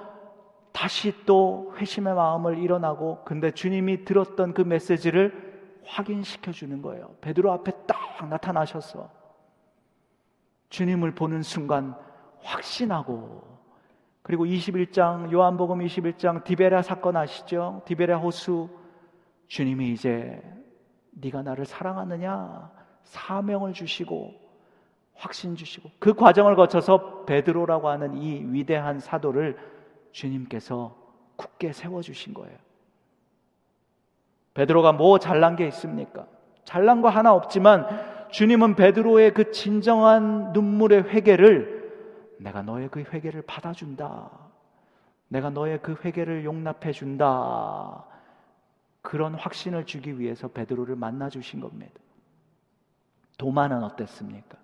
다시 0.72 1.14
또 1.26 1.74
회심의 1.76 2.14
마음을 2.14 2.58
일어나고 2.58 3.24
근데 3.24 3.50
주님이 3.50 4.04
들었던 4.04 4.54
그 4.54 4.62
메시지를 4.62 5.52
확인시켜 5.84 6.52
주는 6.52 6.80
거예요. 6.80 7.14
베드로 7.20 7.52
앞에 7.52 7.72
딱 7.86 8.28
나타나셔서 8.28 9.10
주님을 10.70 11.14
보는 11.14 11.42
순간 11.42 11.94
확신하고 12.42 13.42
그리고 14.22 14.46
21장 14.46 15.32
요한복음 15.32 15.80
21장 15.80 16.44
디베라 16.44 16.82
사건 16.82 17.16
아시죠? 17.16 17.82
디베라 17.84 18.18
호수 18.18 18.70
주님이 19.48 19.92
이제 19.92 20.40
네가 21.10 21.42
나를 21.42 21.66
사랑하느냐 21.66 22.70
사명을 23.04 23.74
주시고 23.74 24.32
확신 25.14 25.54
주시고 25.56 25.90
그 25.98 26.14
과정을 26.14 26.56
거쳐서 26.56 27.24
베드로라고 27.26 27.88
하는 27.88 28.16
이 28.16 28.42
위대한 28.46 28.98
사도를 28.98 29.58
주님께서 30.12 30.96
굳게 31.36 31.72
세워주신 31.72 32.34
거예요. 32.34 32.56
베드로가 34.54 34.92
뭐 34.92 35.18
잘난 35.18 35.56
게 35.56 35.66
있습니까? 35.68 36.26
잘난 36.64 37.02
거 37.02 37.08
하나 37.08 37.32
없지만 37.34 37.86
주님은 38.30 38.76
베드로의 38.76 39.34
그 39.34 39.50
진정한 39.50 40.52
눈물의 40.52 41.04
회개를 41.04 41.82
내가 42.38 42.62
너의 42.62 42.88
그 42.88 43.00
회개를 43.00 43.42
받아준다. 43.42 44.30
내가 45.28 45.50
너의 45.50 45.80
그 45.80 45.96
회개를 46.04 46.44
용납해 46.44 46.92
준다. 46.92 48.04
그런 49.00 49.34
확신을 49.34 49.86
주기 49.86 50.18
위해서 50.18 50.48
베드로를 50.48 50.96
만나 50.96 51.28
주신 51.28 51.60
겁니다. 51.60 51.94
도마는 53.38 53.82
어땠습니까? 53.82 54.58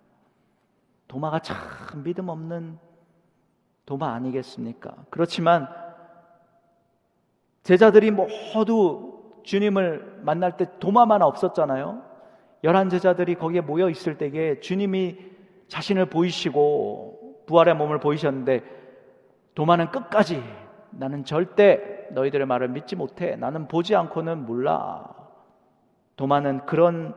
도마가 1.09 1.41
참 1.41 1.57
믿음 2.05 2.29
없는 2.29 2.79
도마 3.89 4.13
아니겠습니까? 4.13 4.95
그렇지만 5.09 5.67
제자들이 7.63 8.11
모두 8.11 9.23
주님을 9.45 10.21
만날 10.21 10.59
때 10.59 10.67
도마만 10.79 11.23
없었잖아요. 11.23 12.03
열한 12.65 12.91
제자들이 12.91 13.37
거기에 13.37 13.63
모여 13.63 13.89
있을 13.89 14.19
때에 14.19 14.61
주님이 14.61 15.17
자신을 15.69 16.05
보이시고 16.11 17.45
부활의 17.47 17.77
몸을 17.77 17.99
보이셨는데 17.99 18.63
도마는 19.55 19.91
끝까지 19.91 20.43
나는 20.91 21.25
절대 21.25 22.09
너희들의 22.11 22.47
말을 22.47 22.69
믿지 22.69 22.95
못해. 22.95 23.37
나는 23.37 23.69
보지 23.69 23.97
않고는 23.97 24.45
몰라. 24.45 25.15
도마는 26.17 26.67
그런 26.67 27.15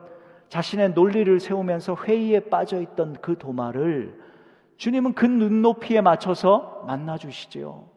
자신의 0.48 0.94
논리를 0.94 1.38
세우면서 1.38 1.96
회의에 1.96 2.40
빠져 2.40 2.80
있던 2.80 3.18
그 3.20 3.36
도마를 3.36 4.21
주님은 4.82 5.12
그 5.12 5.26
눈높이에 5.26 6.00
맞춰서 6.00 6.82
만나 6.88 7.16
주시지요. 7.16 7.88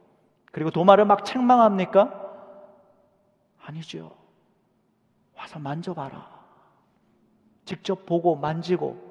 그리고 0.51 0.69
도마를 0.69 1.05
막 1.05 1.25
책망합니까? 1.25 2.13
아니죠. 3.59 4.15
와서 5.35 5.57
만져봐라. 5.57 6.29
직접 7.65 8.05
보고 8.05 8.35
만지고 8.35 9.01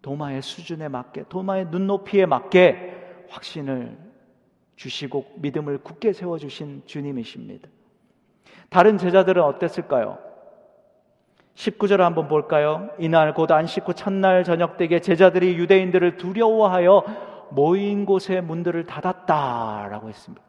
도마의 0.00 0.40
수준에 0.40 0.88
맞게, 0.88 1.24
도마의 1.28 1.66
눈높이에 1.66 2.24
맞게 2.24 3.26
확신을 3.28 3.98
주시고 4.76 5.34
믿음을 5.36 5.82
굳게 5.82 6.14
세워주신 6.14 6.84
주님이십니다. 6.86 7.68
다른 8.70 8.96
제자들은 8.96 9.42
어땠을까요? 9.42 10.18
19절 11.58 11.98
한번 11.98 12.28
볼까요? 12.28 12.88
이날 12.98 13.34
곧 13.34 13.50
안식 13.50 13.88
후 13.88 13.92
첫날 13.92 14.44
저녁 14.44 14.76
때에 14.76 15.00
제자들이 15.00 15.58
유대인들을 15.58 16.16
두려워하여 16.16 17.02
모인 17.50 18.06
곳의 18.06 18.42
문들을 18.42 18.86
닫았다라고 18.86 20.08
했습니다. 20.08 20.44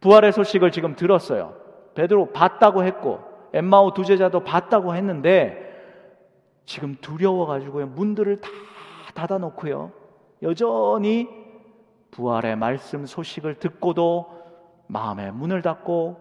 부활의 0.00 0.32
소식을 0.32 0.70
지금 0.70 0.96
들었어요. 0.96 1.56
베드로 1.94 2.32
봤다고 2.32 2.84
했고 2.84 3.20
엠마오 3.52 3.92
두 3.92 4.04
제자도 4.04 4.44
봤다고 4.44 4.94
했는데 4.94 5.62
지금 6.64 6.96
두려워 7.02 7.44
가지고 7.44 7.84
문들을 7.84 8.40
다 8.40 8.48
닫아 9.14 9.36
놓고요. 9.38 9.92
여전히 10.42 11.28
부활의 12.12 12.56
말씀 12.56 13.04
소식을 13.04 13.56
듣고도 13.56 14.26
마음의 14.86 15.32
문을 15.32 15.60
닫고 15.60 16.16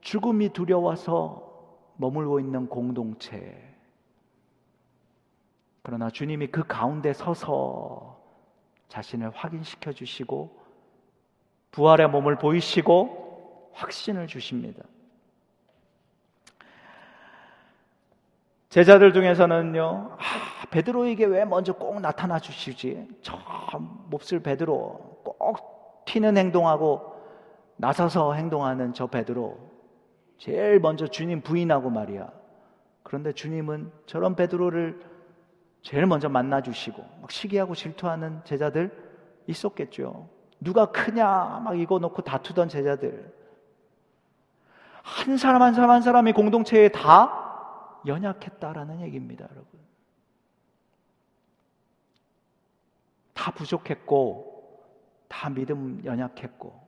죽음이 0.00 0.50
두려워서 0.50 1.53
머물고 1.96 2.40
있는 2.40 2.68
공동체. 2.68 3.74
그러나 5.82 6.10
주님이 6.10 6.48
그 6.48 6.64
가운데 6.66 7.12
서서 7.12 8.18
자신을 8.88 9.30
확인시켜 9.30 9.92
주시고 9.92 10.64
부활의 11.72 12.08
몸을 12.08 12.36
보이시고 12.36 13.72
확신을 13.74 14.26
주십니다. 14.26 14.82
제자들 18.70 19.12
중에서는요, 19.12 20.16
아, 20.18 20.66
베드로에게 20.70 21.26
왜 21.26 21.44
먼저 21.44 21.72
꼭 21.72 22.00
나타나 22.00 22.40
주시지? 22.40 23.08
저 23.22 23.38
몹쓸 24.10 24.40
베드로, 24.40 25.20
꼭 25.22 26.04
튀는 26.06 26.36
행동하고 26.36 27.14
나서서 27.76 28.34
행동하는 28.34 28.92
저 28.92 29.06
베드로. 29.06 29.73
제일 30.44 30.78
먼저 30.78 31.06
주님 31.06 31.40
부인하고 31.40 31.88
말이야. 31.88 32.30
그런데 33.02 33.32
주님은 33.32 33.90
저런 34.04 34.36
베드로를 34.36 35.00
제일 35.80 36.04
먼저 36.04 36.28
만나 36.28 36.60
주시고, 36.60 37.02
막 37.22 37.30
시기하고 37.30 37.74
질투하는 37.74 38.42
제자들 38.44 38.90
있었겠죠. 39.46 40.28
누가 40.60 40.92
크냐, 40.92 41.62
막 41.64 41.80
이거 41.80 41.98
놓고 41.98 42.20
다투던 42.20 42.68
제자들. 42.68 43.34
한 45.02 45.38
사람 45.38 45.62
한 45.62 45.72
사람 45.72 45.88
한 45.88 46.02
사람이 46.02 46.34
공동체에 46.34 46.90
다 46.90 48.02
연약했다라는 48.04 49.00
얘기입니다, 49.00 49.46
여러분. 49.50 49.80
다 53.32 53.50
부족했고, 53.50 54.84
다 55.26 55.48
믿음 55.48 56.04
연약했고. 56.04 56.86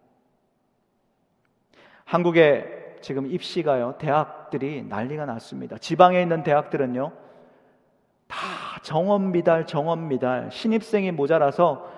한국에 2.04 2.75
지금 3.07 3.30
입시가요, 3.30 3.94
대학들이 3.98 4.82
난리가 4.82 5.26
났습니다. 5.26 5.78
지방에 5.78 6.20
있는 6.20 6.42
대학들은요, 6.42 7.12
다 8.26 8.36
정원 8.82 9.30
미달, 9.30 9.64
정원 9.64 10.09
미달, 10.09 10.50
신입생이 10.50 11.12
모자라서 11.12 11.88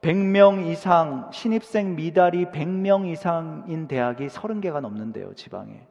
100명 0.00 0.66
이상, 0.66 1.28
신입생 1.30 1.94
미달이 1.96 2.46
100명 2.46 3.06
이상인 3.06 3.86
대학이 3.86 4.28
30개가 4.28 4.80
넘는데요, 4.80 5.34
지방에. 5.34 5.86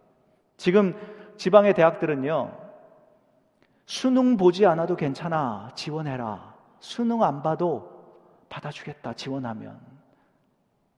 지금 0.58 0.96
지방의 1.38 1.76
대학들은요, 1.76 2.52
수능 3.86 4.36
보지 4.36 4.66
않아도 4.66 4.96
괜찮아. 4.96 5.70
지원해라. 5.76 6.56
수능 6.80 7.22
안 7.22 7.44
봐도 7.44 7.88
받아주겠다. 8.50 9.14
지원하면. 9.14 9.80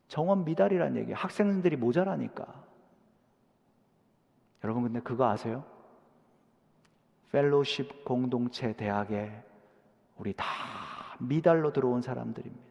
정원 0.07 0.45
미달이라는 0.45 0.95
얘기. 1.01 1.11
학생들이 1.11 1.75
모자라니까. 1.75 2.66
여러분, 4.63 4.83
근데 4.83 4.99
그거 4.99 5.29
아세요? 5.29 5.63
펠로십 7.31 8.05
공동체 8.05 8.73
대학에 8.73 9.31
우리 10.17 10.33
다 10.33 10.45
미달로 11.19 11.71
들어온 11.73 12.01
사람들입니다. 12.01 12.65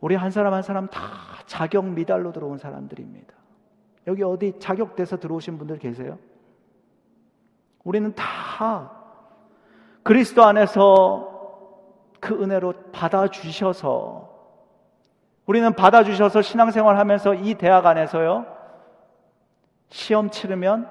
우리 0.00 0.14
한 0.14 0.30
사람 0.30 0.52
한 0.52 0.62
사람 0.62 0.88
다 0.88 1.00
자격 1.46 1.86
미달로 1.86 2.32
들어온 2.32 2.58
사람들입니다. 2.58 3.34
여기 4.06 4.22
어디 4.22 4.58
자격돼서 4.58 5.18
들어오신 5.18 5.58
분들 5.58 5.78
계세요? 5.78 6.18
우리는 7.82 8.14
다 8.14 8.92
그리스도 10.02 10.44
안에서 10.44 11.36
그 12.20 12.40
은혜로 12.42 12.90
받아주셔서 12.92 14.34
우리는 15.46 15.72
받아주셔서 15.74 16.42
신앙생활 16.42 16.98
하면서 16.98 17.34
이 17.34 17.54
대학 17.54 17.86
안에서요 17.86 18.55
시험 19.88 20.30
치르면 20.30 20.90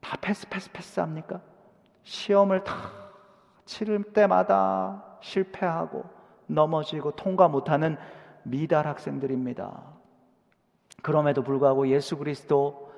다 0.00 0.16
패스 0.20 0.48
패스 0.48 0.70
패스 0.72 1.00
합니까? 1.00 1.40
시험을 2.02 2.64
다 2.64 2.74
치를 3.64 4.02
때마다 4.12 5.04
실패하고 5.20 6.04
넘어지고 6.46 7.12
통과 7.12 7.48
못하는 7.48 7.96
미달 8.42 8.86
학생들입니다. 8.86 9.82
그럼에도 11.02 11.42
불구하고 11.42 11.88
예수 11.88 12.16
그리스도 12.16 12.90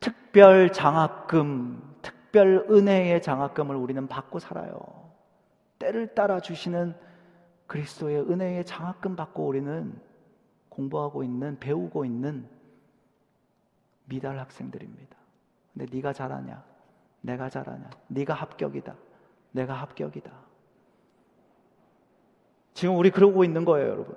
특별 0.00 0.70
장학금 0.70 1.96
특별 2.02 2.66
은혜의 2.70 3.22
장학금을 3.22 3.74
우리는 3.74 4.06
받고 4.06 4.38
살아요. 4.38 4.78
때를 5.78 6.14
따라 6.14 6.40
주시는 6.40 6.94
그리스도의 7.66 8.20
은혜의 8.30 8.64
장학금 8.64 9.16
받고 9.16 9.46
우리는 9.46 9.98
공부하고 10.68 11.22
있는 11.24 11.58
배우고 11.58 12.04
있는 12.04 12.48
미달 14.04 14.38
학생들입니다. 14.38 15.16
근데 15.72 15.96
네가 15.96 16.12
잘하냐? 16.12 16.62
내가 17.20 17.48
잘하냐? 17.48 17.90
네가 18.08 18.34
합격이다. 18.34 18.94
내가 19.52 19.74
합격이다. 19.74 20.30
지금 22.74 22.96
우리 22.96 23.10
그러고 23.10 23.44
있는 23.44 23.64
거예요, 23.64 23.88
여러분. 23.88 24.16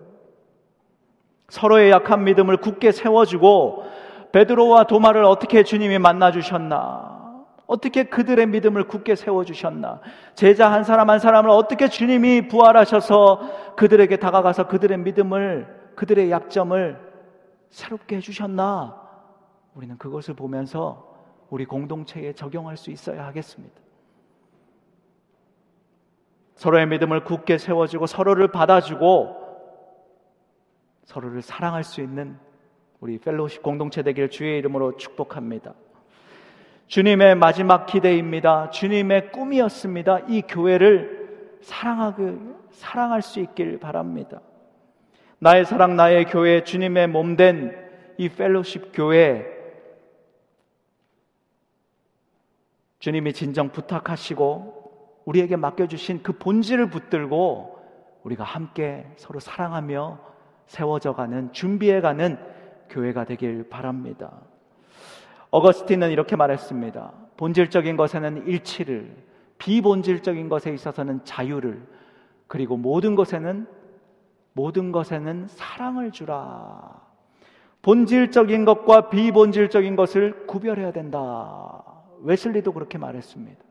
서로의 1.50 1.92
약한 1.92 2.24
믿음을 2.24 2.58
굳게 2.58 2.92
세워주고 2.92 3.86
베드로와 4.32 4.86
도마를 4.86 5.24
어떻게 5.24 5.64
주님이 5.64 6.00
만나 6.00 6.32
주셨나? 6.32 7.46
어떻게 7.66 8.06
그들의 8.06 8.48
믿음을 8.48 8.88
굳게 8.88 9.16
세워 9.16 9.44
주셨나? 9.44 10.02
제자 10.36 10.72
한 10.72 10.84
사람 10.84 11.10
한 11.10 11.20
사람을 11.20 11.50
어떻게 11.50 11.90
주님이 11.90 12.48
부활하셔서 12.48 13.76
그들에게 13.76 14.18
다가가서 14.18 14.68
그들의 14.68 14.98
믿음을, 15.00 15.92
그들의 15.96 16.32
약점을 16.32 17.00
새롭게 17.70 18.18
해 18.18 18.20
주셨나? 18.22 19.07
우리는 19.78 19.96
그것을 20.00 20.34
보면서 20.34 21.16
우리 21.52 21.66
공동체에 21.66 22.34
적용할 22.34 22.78
수 22.78 22.90
있어야 22.90 23.28
하겠습니다. 23.28 23.76
서로의 26.56 26.88
믿음을 26.88 27.24
굳게 27.24 27.60
세워주고 27.60 28.08
서로를 28.08 28.48
받아주고 28.48 29.36
서로를 31.06 31.44
사랑할 31.44 31.84
수 31.84 32.02
있는 32.02 32.40
우리 33.00 33.20
펠로십 33.20 33.62
공동체 33.62 34.02
되기를 34.02 34.32
주의 34.32 34.58
이름으로 34.58 34.98
축복합니다. 34.98 35.76
주님의 36.88 37.36
마지막 37.36 37.86
기대입니다. 37.86 38.72
주님의 38.72 39.32
꿈이었습니다. 39.32 40.22
이 40.28 40.42
교회를 40.42 41.60
사랑하게, 41.62 42.40
사랑할 42.72 43.22
수 43.22 43.40
있길 43.42 43.80
바랍니다. 43.80 44.42
나의 45.38 45.66
사랑, 45.66 45.96
나의 45.96 46.26
교회, 46.26 46.64
주님의 46.64 47.10
몸 47.10 47.36
된 47.36 47.86
이 48.18 48.30
펠로십 48.30 48.94
교회, 48.94 49.46
주님이 53.00 53.34
진정 53.34 53.70
부탁하시고 53.70 55.22
우리에게 55.26 55.56
맡겨주신 55.56 56.24
그 56.24 56.34
본질을 56.34 56.90
붙들고 56.90 57.78
우리가 58.24 58.44
함께 58.44 59.06
서로 59.18 59.40
사랑하며 59.40 60.20
세워져가는 60.68 61.54
준비해가는 61.54 62.38
교회가 62.90 63.26
되길 63.26 63.70
바랍니다. 63.70 64.42
어거스틴은 65.50 66.12
이렇게 66.12 66.36
말했습니다. 66.36 67.14
본질적인 67.38 67.98
것에는 67.98 68.48
일치를, 68.48 69.16
비본질적인 69.58 70.50
것에 70.50 70.74
있어서는 70.74 71.24
자유를, 71.24 71.82
그리고 72.48 72.78
모든 72.78 73.16
것에는 73.16 73.68
모든 74.54 74.92
것에는 74.92 75.48
사랑을 75.48 76.12
주라. 76.12 77.00
본질적인 77.84 78.66
것과 78.66 79.10
비본질적인 79.10 79.96
것을 79.96 80.48
구별해야 80.48 80.92
된다. 80.92 81.84
웨슬리도 82.24 82.74
그렇게 82.74 82.98
말했습니다. 82.98 83.64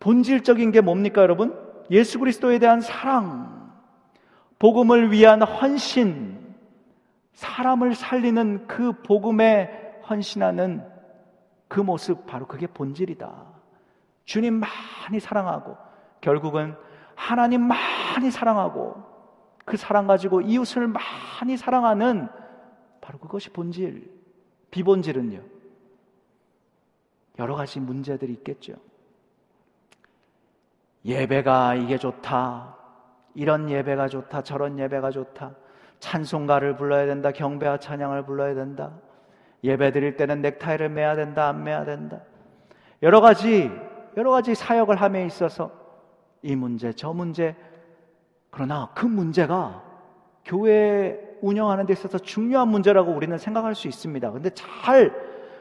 본질적인 0.00 0.72
게 0.72 0.80
뭡니까, 0.80 1.22
여러분? 1.22 1.56
예수 1.90 2.18
그리스도에 2.18 2.58
대한 2.58 2.80
사랑, 2.80 3.72
복음을 4.58 5.12
위한 5.12 5.42
헌신, 5.42 6.54
사람을 7.34 7.94
살리는 7.94 8.66
그 8.66 8.92
복음에 9.02 10.00
헌신하는 10.08 10.84
그 11.68 11.80
모습, 11.80 12.26
바로 12.26 12.46
그게 12.46 12.66
본질이다. 12.66 13.30
주님 14.24 14.60
많이 14.60 15.20
사랑하고, 15.20 15.76
결국은 16.20 16.74
하나님 17.14 17.62
많이 17.62 18.30
사랑하고, 18.30 19.02
그 19.64 19.76
사랑 19.76 20.06
가지고 20.06 20.40
이웃을 20.40 20.88
많이 20.88 21.56
사랑하는 21.56 22.28
바로 23.00 23.18
그것이 23.18 23.50
본질. 23.50 24.10
비본질은요. 24.70 25.51
여러 27.38 27.54
가지 27.54 27.80
문제들이 27.80 28.32
있겠죠. 28.34 28.74
예배가 31.04 31.74
이게 31.76 31.98
좋다. 31.98 32.76
이런 33.34 33.70
예배가 33.70 34.08
좋다. 34.08 34.42
저런 34.42 34.78
예배가 34.78 35.10
좋다. 35.10 35.54
찬송가를 35.98 36.76
불러야 36.76 37.06
된다. 37.06 37.30
경배와 37.32 37.78
찬양을 37.78 38.24
불러야 38.24 38.54
된다. 38.54 38.92
예배 39.64 39.92
드릴 39.92 40.16
때는 40.16 40.42
넥타이를 40.42 40.88
매야 40.88 41.16
된다. 41.16 41.48
안 41.48 41.64
매야 41.64 41.84
된다. 41.84 42.20
여러 43.02 43.20
가지, 43.20 43.70
여러 44.16 44.30
가지 44.30 44.54
사역을 44.54 44.96
함에 45.00 45.24
있어서 45.26 45.70
이 46.42 46.54
문제, 46.56 46.92
저 46.92 47.12
문제, 47.12 47.56
그러나 48.50 48.90
그 48.94 49.06
문제가 49.06 49.82
교회 50.44 51.18
운영하는 51.40 51.86
데 51.86 51.92
있어서 51.92 52.18
중요한 52.18 52.68
문제라고 52.68 53.12
우리는 53.12 53.36
생각할 53.38 53.74
수 53.74 53.88
있습니다. 53.88 54.30
근데 54.32 54.50
잘 54.50 55.12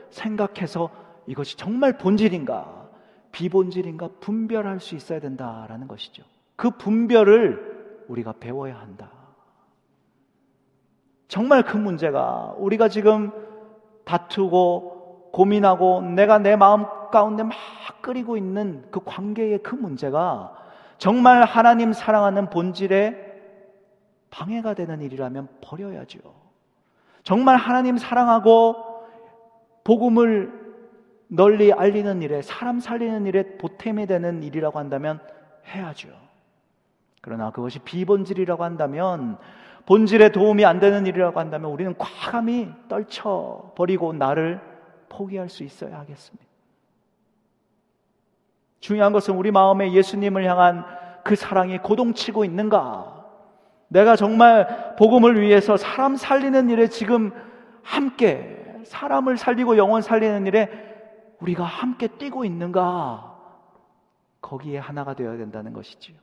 생각해서 0.09 0.89
이것이 1.27 1.57
정말 1.57 1.97
본질인가, 1.97 2.89
비본질인가 3.31 4.09
분별할 4.19 4.79
수 4.79 4.95
있어야 4.95 5.19
된다라는 5.19 5.87
것이죠. 5.87 6.23
그 6.55 6.71
분별을 6.71 8.05
우리가 8.07 8.33
배워야 8.39 8.79
한다. 8.79 9.11
정말 11.27 11.63
그 11.63 11.77
문제가 11.77 12.53
우리가 12.57 12.89
지금 12.89 13.31
다투고 14.03 15.29
고민하고 15.31 16.01
내가 16.01 16.39
내 16.39 16.55
마음 16.55 16.85
가운데 17.09 17.43
막 17.43 17.53
끓이고 18.01 18.35
있는 18.35 18.85
그 18.91 18.99
관계의 19.03 19.63
그 19.63 19.75
문제가 19.75 20.53
정말 20.97 21.43
하나님 21.43 21.93
사랑하는 21.93 22.49
본질에 22.49 23.31
방해가 24.29 24.73
되는 24.73 25.01
일이라면 25.01 25.47
버려야죠. 25.61 26.19
정말 27.23 27.57
하나님 27.57 27.97
사랑하고 27.97 28.75
복음을 29.83 30.60
널리 31.33 31.71
알리는 31.71 32.21
일에 32.21 32.41
사람 32.41 32.81
살리는 32.81 33.25
일에 33.25 33.57
보탬이 33.57 34.05
되는 34.05 34.43
일이라고 34.43 34.77
한다면 34.77 35.21
해야죠. 35.65 36.09
그러나 37.21 37.51
그것이 37.51 37.79
비본질이라고 37.79 38.65
한다면 38.65 39.37
본질에 39.85 40.33
도움이 40.33 40.65
안 40.65 40.81
되는 40.81 41.05
일이라고 41.05 41.39
한다면 41.39 41.71
우리는 41.71 41.95
과감히 41.97 42.69
떨쳐 42.89 43.71
버리고 43.77 44.11
나를 44.11 44.59
포기할 45.07 45.47
수 45.47 45.63
있어야 45.63 45.99
하겠습니다. 45.99 46.45
중요한 48.81 49.13
것은 49.13 49.35
우리 49.35 49.51
마음에 49.51 49.93
예수님을 49.93 50.43
향한 50.43 50.83
그 51.23 51.37
사랑이 51.37 51.77
고동치고 51.77 52.43
있는가? 52.43 53.25
내가 53.87 54.17
정말 54.17 54.95
복음을 54.97 55.39
위해서 55.39 55.77
사람 55.77 56.17
살리는 56.17 56.69
일에 56.69 56.87
지금 56.87 57.31
함께 57.83 58.81
사람을 58.83 59.37
살리고 59.37 59.77
영혼 59.77 60.01
살리는 60.01 60.45
일에 60.47 60.90
우리가 61.41 61.63
함께 61.63 62.07
뛰고 62.07 62.45
있는가? 62.45 63.27
거기에 64.41 64.77
하나가 64.77 65.13
되어야 65.13 65.37
된다는 65.37 65.73
것이지요. 65.73 66.17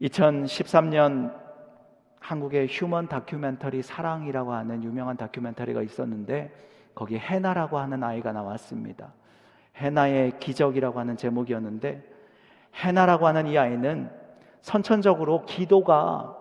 2013년 0.00 1.34
한국의 2.20 2.66
휴먼 2.68 3.08
다큐멘터리 3.08 3.82
사랑이라고 3.82 4.52
하는 4.52 4.82
유명한 4.82 5.16
다큐멘터리가 5.16 5.82
있었는데 5.82 6.52
거기에 6.94 7.18
해나라고 7.18 7.78
하는 7.78 8.02
아이가 8.02 8.32
나왔습니다. 8.32 9.12
해나의 9.76 10.38
기적이라고 10.38 10.98
하는 10.98 11.16
제목이었는데 11.16 12.02
해나라고 12.74 13.26
하는 13.26 13.46
이 13.46 13.56
아이는 13.56 14.10
선천적으로 14.60 15.44
기도가 15.46 16.36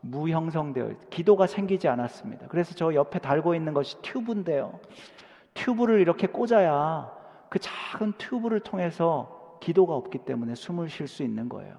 무형성되어 0.00 0.90
기도가 1.10 1.46
생기지 1.46 1.88
않았습니다. 1.88 2.46
그래서 2.48 2.74
저 2.74 2.94
옆에 2.94 3.18
달고 3.18 3.54
있는 3.54 3.74
것이 3.74 4.00
튜브인데요. 4.02 4.78
튜브를 5.54 6.00
이렇게 6.00 6.26
꽂아야 6.26 7.10
그 7.48 7.58
작은 7.58 8.12
튜브를 8.18 8.60
통해서 8.60 9.58
기도가 9.60 9.94
없기 9.94 10.18
때문에 10.18 10.54
숨을 10.54 10.88
쉴 10.88 11.08
수 11.08 11.22
있는 11.22 11.48
거예요. 11.48 11.76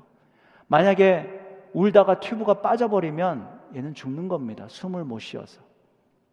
만약에 0.68 1.40
울다가 1.74 2.20
튜브가 2.20 2.62
빠져버리면 2.62 3.60
얘는 3.76 3.94
죽는 3.94 4.28
겁니다. 4.28 4.66
숨을 4.68 5.04
못 5.04 5.20
쉬어서. 5.20 5.62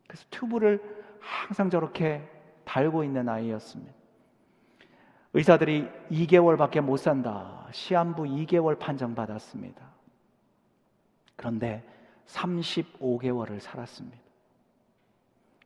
그래서 0.06 0.24
튜브를 0.30 0.82
항상 1.20 1.70
저렇게 1.70 2.22
달고 2.64 3.04
있는 3.04 3.28
아이였습니다. 3.28 3.92
의사들이 5.34 5.88
2개월밖에 6.10 6.80
못 6.80 6.96
산다. 6.96 7.66
시한부 7.70 8.22
2개월 8.22 8.78
판정 8.78 9.14
받았습니다. 9.14 9.95
그런데 11.36 11.82
35개월을 12.26 13.60
살았습니다. 13.60 14.16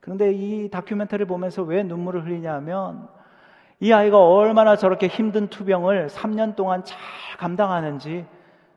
그런데 0.01 0.33
이 0.33 0.68
다큐멘터리를 0.71 1.27
보면서 1.27 1.62
왜 1.62 1.83
눈물을 1.83 2.25
흘리냐 2.25 2.53
하면 2.55 3.09
이 3.81 3.93
아이가 3.93 4.18
얼마나 4.18 4.77
저렇게 4.77 5.07
힘든 5.07 5.49
투병을 5.49 6.09
3년 6.09 6.57
동안 6.57 6.85
잘 6.85 6.99
감당하는지 7.39 8.27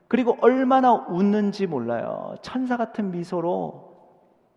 그리고 0.08 0.38
얼마나 0.42 0.94
웃는지 0.94 1.66
몰라요. 1.66 2.36
천사 2.42 2.78
같은 2.78 3.12
미소로 3.12 3.94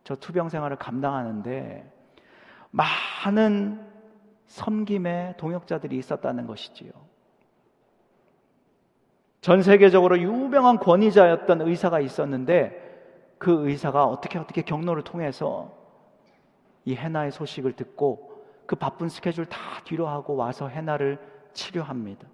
저 0.05 0.15
투병 0.15 0.49
생활을 0.49 0.77
감당하는데 0.77 1.93
많은 2.71 3.85
섬김의 4.47 5.35
동역자들이 5.39 5.97
있었다는 5.97 6.47
것이지요. 6.47 6.91
전 9.47 9.63
세계적으로 9.63 10.19
유명한 10.19 10.77
권위자였던 10.77 11.61
의사가 11.61 12.01
있었는데 12.01 13.35
그 13.39 13.69
의사가 13.69 14.05
어떻게 14.05 14.41
어떻게 14.41 14.63
경로를 14.63 15.05
통해서 15.05 15.71
이 16.85 16.97
해나의 16.97 17.31
소식을 17.31 17.75
듣고 17.75 18.43
그 18.67 18.75
바쁜 18.75 19.09
스케줄 19.09 19.47
다 19.47 19.61
뒤로 19.85 20.09
하고 20.09 20.35
와서 20.35 20.67
해나를 20.67 21.21
치료합니다. 21.53 22.27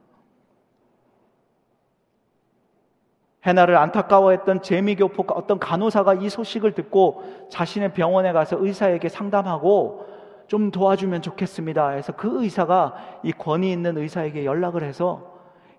해나를 3.44 3.76
안타까워했던 3.76 4.62
재미교포 4.62 5.26
어떤 5.34 5.58
간호사가 5.58 6.14
이 6.14 6.30
소식을 6.30 6.72
듣고 6.72 7.48
자신의 7.50 7.92
병원에 7.92 8.32
가서 8.32 8.56
의사에게 8.58 9.10
상담하고 9.10 10.06
좀 10.46 10.70
도와주면 10.70 11.20
좋겠습니다. 11.20 11.90
해서 11.90 12.14
그 12.16 12.42
의사가 12.42 13.20
이 13.22 13.32
권위 13.32 13.70
있는 13.70 13.98
의사에게 13.98 14.46
연락을 14.46 14.82
해서 14.82 15.31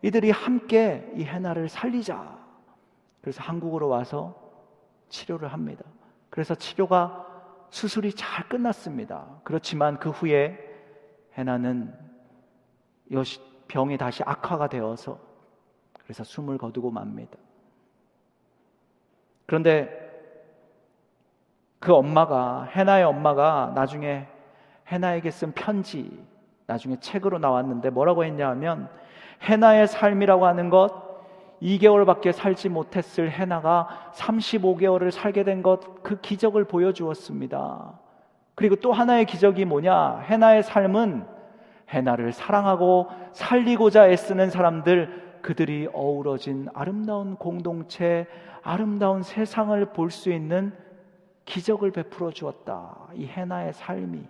이들이 0.04 0.32
함께 0.32 1.10
이 1.16 1.24
해나를 1.24 1.70
살리자. 1.70 2.38
그래서 3.22 3.42
한국으로 3.42 3.88
와서 3.88 4.36
치료를 5.08 5.48
합니다. 5.52 5.84
그래서 6.30 6.54
치료가 6.56 7.26
수술이 7.70 8.14
잘 8.14 8.48
끝났습니다. 8.50 9.26
그렇지만 9.44 9.98
그 10.00 10.10
후에 10.10 10.60
해나는 11.38 11.98
병이 13.68 13.98
다시 13.98 14.24
악화가 14.26 14.68
되어서 14.68 15.18
그래서 16.04 16.24
숨을 16.24 16.58
거두고 16.58 16.92
맙니다. 16.92 17.38
그런데 19.46 20.02
그 21.80 21.94
엄마가 21.94 22.64
해나의 22.66 23.06
엄마가 23.06 23.72
나중에 23.74 24.28
해나에게 24.88 25.32
쓴 25.32 25.54
편지 25.54 26.26
나중에 26.66 27.00
책으로 27.00 27.40
나왔는데 27.40 27.90
뭐라고 27.90 28.26
했냐 28.26 28.50
하면 28.50 28.90
해나의 29.44 29.88
삶이라고 29.88 30.46
하는 30.46 30.70
것 30.70 31.04
2개월밖에 31.62 32.32
살지 32.34 32.70
못했을 32.70 33.30
해나가 33.32 33.88
35개월을 34.16 35.12
살게 35.12 35.44
된 35.44 35.62
것 35.62 35.80
그 36.04 36.20
기적을 36.20 36.66
보여주었습니다. 36.66 37.94
그리고 38.56 38.76
또 38.76 38.92
하나의 38.92 39.26
기적이 39.26 39.66
뭐냐? 39.66 40.20
해나의 40.20 40.64
삶은 40.64 41.26
해나를 41.90 42.34
사랑하고 42.34 43.08
살리고자 43.34 44.10
애쓰는 44.10 44.50
사람들 44.50 45.40
그들이 45.42 45.88
어우러진 45.94 46.68
아름다운 46.74 47.36
공동체, 47.36 48.28
아름다운 48.62 49.24
세상을 49.24 49.84
볼 49.94 50.10
수 50.10 50.32
있는 50.32 50.74
기적을 51.46 51.92
베풀어 51.92 52.32
주었다. 52.32 52.96
이 53.14 53.26
해나의 53.26 53.74
삶이. 53.74 54.24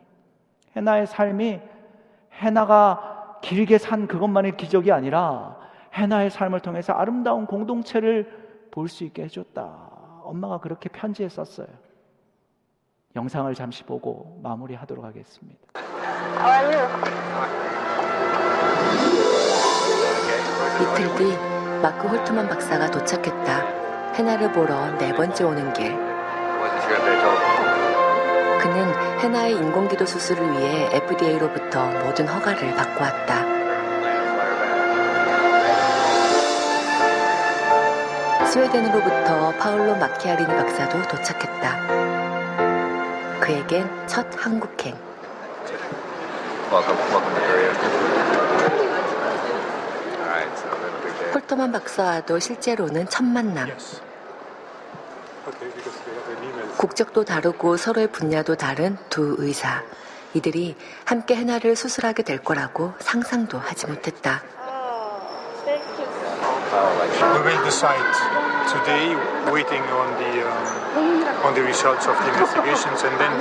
해나의 0.75 1.05
삶이 1.07 1.59
해나가 2.33 3.22
길게 3.43 3.77
산 3.77 4.07
그것만의 4.07 4.55
기적이 4.57 4.91
아니라 4.93 5.57
해나의 5.93 6.29
삶을 6.31 6.61
통해서 6.61 6.93
아름다운 6.93 7.45
공동체를 7.45 8.41
볼 8.71 8.87
수 8.87 9.03
있게 9.03 9.23
해줬다. 9.23 9.91
엄마가 10.23 10.59
그렇게 10.59 10.89
편지에 10.89 11.29
썼어요. 11.29 11.67
영상을 13.15 13.53
잠시 13.53 13.83
보고 13.83 14.39
마무리하도록 14.41 15.03
하겠습니다. 15.05 15.59
이틀 20.81 21.15
뒤 21.17 21.37
마크 21.83 22.07
홀트만 22.07 22.47
박사가 22.47 22.89
도착했다. 22.89 24.13
해나를 24.15 24.51
보러 24.53 24.89
네 24.97 25.13
번째 25.13 25.43
오는 25.43 25.71
길. 25.73 25.91
그는 28.63 28.93
해나의 29.19 29.57
인공기도 29.57 30.05
수술을 30.05 30.49
위해 30.53 30.89
FDA로부터 30.93 31.85
모든 31.99 32.25
허가를 32.25 32.73
받고 32.73 33.01
왔다. 33.01 33.43
스웨덴으로부터 38.47 39.51
파울로 39.57 39.97
마키아리니 39.97 40.47
박사도 40.47 41.01
도착했다. 41.09 41.77
그에겐 43.41 44.07
첫 44.07 44.25
한국행. 44.37 44.95
홀터만 51.33 51.73
박사와도 51.73 52.39
실제로는 52.39 53.09
첫 53.09 53.25
만남. 53.25 53.67
국적도 56.83 57.23
다르고 57.23 57.77
서로의 57.77 58.07
분야도 58.07 58.55
다른 58.55 58.97
두 59.07 59.37
의사. 59.39 59.81
이들이 60.33 60.75
함께 61.05 61.33
해나를 61.33 61.77
수술하게 61.77 62.23
될 62.23 62.43
거라고 62.43 62.91
상상도 62.99 63.57
하지 63.57 63.87
못했다. 63.87 64.41
We 67.23 67.39
will 67.39 67.63
decide 67.63 68.03
today, 68.67 69.15
waiting 69.47 69.85
on 69.95 70.11
the 70.19 70.43
um, 70.43 71.47
on 71.47 71.53
the 71.55 71.63
results 71.63 72.03
of 72.05 72.19
the 72.19 72.27
investigations, 72.35 72.99
and 73.07 73.15
then 73.15 73.31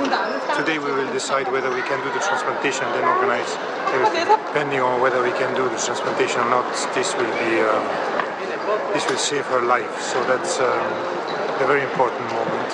today 0.55 0.79
we 0.79 0.95
will 0.95 1.11
decide 1.11 1.51
whether 1.51 1.67
we 1.67 1.83
can 1.83 1.99
do 1.99 2.09
the 2.15 2.23
transplantation, 2.23 2.87
then 2.95 3.03
organize 3.03 3.59
everything. 3.91 4.23
Depending 4.55 4.79
on 4.79 5.01
whether 5.01 5.19
we 5.19 5.35
can 5.35 5.51
do 5.51 5.67
the 5.67 5.75
transplantation 5.83 6.39
or 6.47 6.63
not, 6.63 6.71
this 6.95 7.11
will 7.19 7.33
be 7.43 7.59
um, 7.59 7.83
this 8.95 9.03
will 9.11 9.19
save 9.19 9.43
her 9.51 9.67
life. 9.67 9.99
So 9.99 10.23
that's 10.31 10.63
um, 10.63 10.87
a 11.59 11.67
very 11.67 11.83
important 11.83 12.23
moment, 12.31 12.71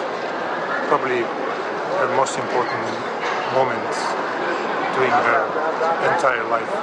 probably 0.89 1.21
her 1.21 2.09
most 2.15 2.35
important 2.39 2.81
moment 3.53 3.93
during 4.97 5.13
her 5.13 5.45
entire 6.09 6.43
life. 6.49 6.73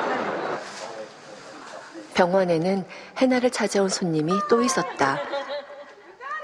병원에는 2.14 2.86
해나를 3.18 3.50
찾아온 3.50 3.88
손님이 3.88 4.32
또 4.48 4.62
있었다. 4.62 5.18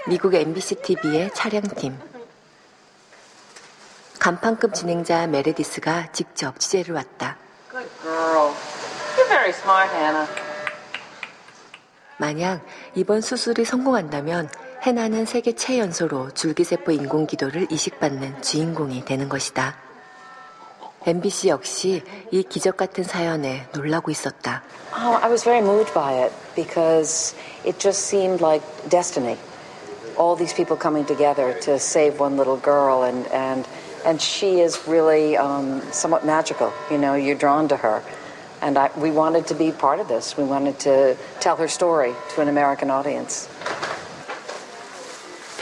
미국 0.06 0.34
MBC 0.34 0.82
TV의 0.82 1.30
촬영팀. 1.32 1.98
간판급 4.18 4.74
진행자 4.74 5.28
메레디스가 5.28 6.12
직접 6.12 6.58
취재를 6.58 6.96
왔다. 6.96 7.36
Good 7.70 7.88
girl. 8.02 8.52
You're 9.16 9.28
very 9.28 9.50
smart, 9.50 9.90
Hannah. 9.94 10.28
만약 12.18 12.60
이번 12.94 13.20
수술이 13.20 13.64
성공한다면 13.64 14.50
해나는 14.82 15.26
세계 15.26 15.52
최연소로 15.52 16.32
줄기세포 16.32 16.90
인공기도를 16.90 17.68
이식받는 17.70 18.42
주인공이 18.42 19.04
되는 19.04 19.28
것이다. 19.28 19.76
MBC 21.06 21.50
역시 21.50 22.02
이 22.32 22.42
기적 22.42 22.76
같은 22.76 23.04
사연에 23.04 23.68
놀라고 23.72 24.10
있었다. 24.10 24.64
Oh, 24.96 25.16
I 25.22 25.30
was 25.30 25.44
very 25.44 25.64
moved 25.64 25.94
by 25.94 26.24
it 26.24 26.32
because 26.56 27.36
it 27.64 27.78
just 27.78 28.10
seemed 28.10 28.42
like 28.42 28.64
destiny. 28.88 29.36
All 30.18 30.34
these 30.36 30.52
people 30.52 30.76
coming 30.76 31.06
together 31.06 31.54
to 31.60 31.78
save 31.78 32.18
one 32.18 32.36
little 32.36 32.58
girl, 32.58 33.04
and 33.04 33.30
and 33.30 33.64
and 34.04 34.20
she 34.20 34.58
is 34.58 34.82
really 34.88 35.36
um, 35.36 35.80
somewhat 35.92 36.26
magical. 36.26 36.72
You 36.90 36.98
know, 36.98 37.14
you're 37.14 37.38
drawn 37.38 37.68
to 37.68 37.76
her, 37.76 38.02
and 38.60 38.76
I, 38.76 38.90
we 38.98 39.12
wanted 39.12 39.46
to 39.46 39.54
be 39.54 39.70
part 39.70 40.00
of 40.00 40.08
this. 40.08 40.36
We 40.36 40.42
wanted 40.42 40.80
to 40.80 41.16
tell 41.38 41.54
her 41.54 41.68
story 41.68 42.14
to 42.34 42.42
an 42.42 42.48
American 42.48 42.90
audience. 42.90 43.46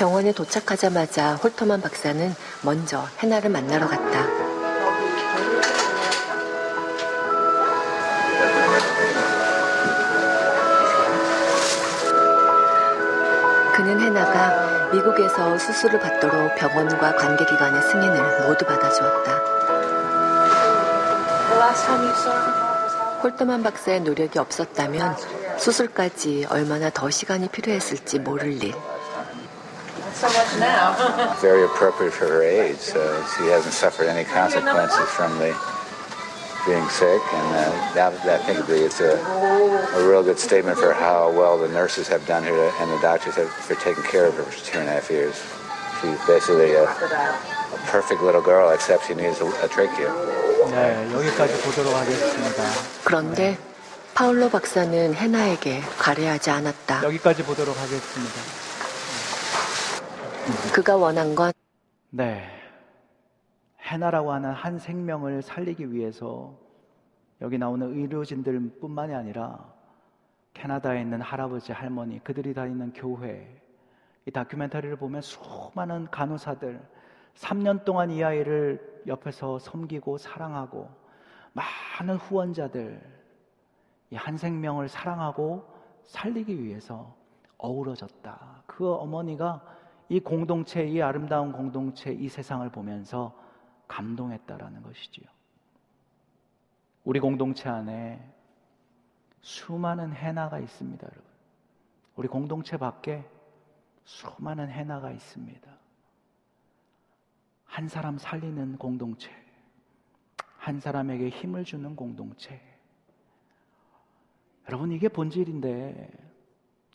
병원에 0.01 0.33
도착하자마자 0.33 1.35
홀터만 1.35 1.83
박사는 1.83 2.35
먼저 2.63 3.07
해나를 3.19 3.51
만나러 3.51 3.87
갔다. 3.87 4.25
그는 13.77 14.01
해나가 14.01 14.89
미국에서 14.91 15.59
수술을 15.59 16.01
받도록 16.01 16.55
병원과 16.55 17.17
관계기관의 17.17 17.83
승인을 17.83 18.49
모두 18.49 18.65
받아주었다. 18.65 19.37
홀터만 23.23 23.63
박사의 23.63 24.01
노력이 24.01 24.39
없었다면 24.39 25.15
수술까지 25.59 26.47
얼마나 26.49 26.89
더 26.89 27.11
시간이 27.11 27.49
필요했을지 27.49 28.19
모를 28.21 28.63
일. 28.63 28.73
Not 30.20 30.20
so 30.20 30.28
much 30.28 30.60
now. 30.60 31.36
very 31.42 31.64
appropriate 31.66 32.14
for 32.14 32.28
her 32.28 32.44
age. 32.44 32.92
Uh, 32.96 33.26
she 33.38 33.46
hasn't 33.48 33.74
suffered 33.74 34.08
any 34.08 34.24
consequences 34.26 35.08
from 35.10 35.38
the 35.40 35.56
being 36.66 36.88
sick, 36.90 37.22
and 37.34 37.48
uh, 37.56 37.94
that, 37.94 38.12
that, 38.26 38.42
I 38.42 38.54
think 38.54 38.68
it's 38.70 39.00
a, 39.00 39.22
a 40.00 40.08
real 40.08 40.24
good 40.24 40.40
statement 40.40 40.78
for 40.80 40.94
how 40.94 41.32
well 41.32 41.58
the 41.60 41.68
nurses 41.70 42.08
have 42.08 42.26
done 42.26 42.44
her 42.44 42.72
and 42.82 42.92
the 42.92 43.00
doctors 43.02 43.36
have 43.36 43.50
for 43.50 43.76
taking 43.76 44.04
care 44.04 44.26
of 44.26 44.34
her 44.36 44.44
for 44.44 44.66
two 44.66 44.80
and 44.80 44.90
a 44.90 44.94
half 44.94 45.10
years. 45.12 45.36
She's 46.02 46.18
basically 46.26 46.74
a, 46.74 46.84
a 46.86 47.80
perfect 47.88 48.22
little 48.24 48.42
girl, 48.42 48.72
except 48.72 49.06
she 49.08 49.14
needs 49.14 49.40
a, 49.42 49.46
a 49.64 49.68
trachea. 49.70 50.10
네, 50.72 51.08
여기까지 51.14 51.54
보도록 51.62 51.94
하겠습니다. 51.96 52.64
그런데 53.04 53.58
파울로 54.16 54.50
박사는 54.50 55.14
해나에게 55.14 55.84
가려하지 56.00 56.50
않았다. 56.50 57.04
여기까지 57.04 57.44
보도록 57.44 57.78
하겠습니다. 57.80 58.34
그가 60.75 60.97
원한 60.97 61.35
건 61.35 61.53
네. 62.11 62.49
해나라고 63.81 64.33
하는 64.33 64.53
한 64.53 64.79
생명을 64.79 65.43
살리기 65.43 65.93
위해서 65.93 66.55
여기 67.41 67.59
나오는 67.59 67.87
의료진들 67.87 68.79
뿐만이 68.81 69.15
아니라 69.15 69.73
캐나다에 70.55 71.01
있는 71.01 71.21
할아버지, 71.21 71.73
할머니, 71.73 72.23
그들이 72.23 72.53
다니는 72.55 72.93
교회, 72.93 73.63
이 74.27 74.31
다큐멘터리를 74.31 74.97
보면 74.97 75.23
수많은 75.23 76.09
간호사들, 76.11 76.81
3년 77.37 77.85
동안 77.85 78.11
이 78.11 78.23
아이를 78.23 79.03
옆에서 79.07 79.59
섬기고 79.59 80.19
사랑하고 80.19 80.91
많은 81.53 82.17
후원자들, 82.17 83.01
이 84.13 84.17
한 84.17 84.37
생명을 84.37 84.89
사랑하고 84.89 85.65
살리기 86.05 86.65
위해서 86.65 87.15
어우러졌다. 87.59 88.63
그 88.67 88.93
어머니가 88.93 89.63
이 90.11 90.19
공동체, 90.19 90.85
이 90.85 91.01
아름다운 91.01 91.53
공동체, 91.53 92.13
이 92.13 92.29
세상을 92.29 92.69
보면서 92.71 93.33
감동했다라는 93.87 94.83
것이지요. 94.83 95.25
우리 97.05 97.21
공동체 97.21 97.69
안에 97.69 98.21
수많은 99.41 100.13
해나가 100.13 100.59
있습니다, 100.59 101.07
여러분. 101.07 101.31
우리 102.17 102.27
공동체 102.27 102.77
밖에 102.77 103.25
수많은 104.05 104.69
해나가 104.69 105.13
있습니다. 105.13 105.71
한 107.67 107.87
사람 107.87 108.19
살리는 108.19 108.79
공동체, 108.79 109.31
한 110.59 110.81
사람에게 110.81 111.29
힘을 111.29 111.63
주는 111.63 111.95
공동체. 111.95 112.61
여러분, 114.67 114.91
이게 114.91 115.09
본질인데, 115.09 116.11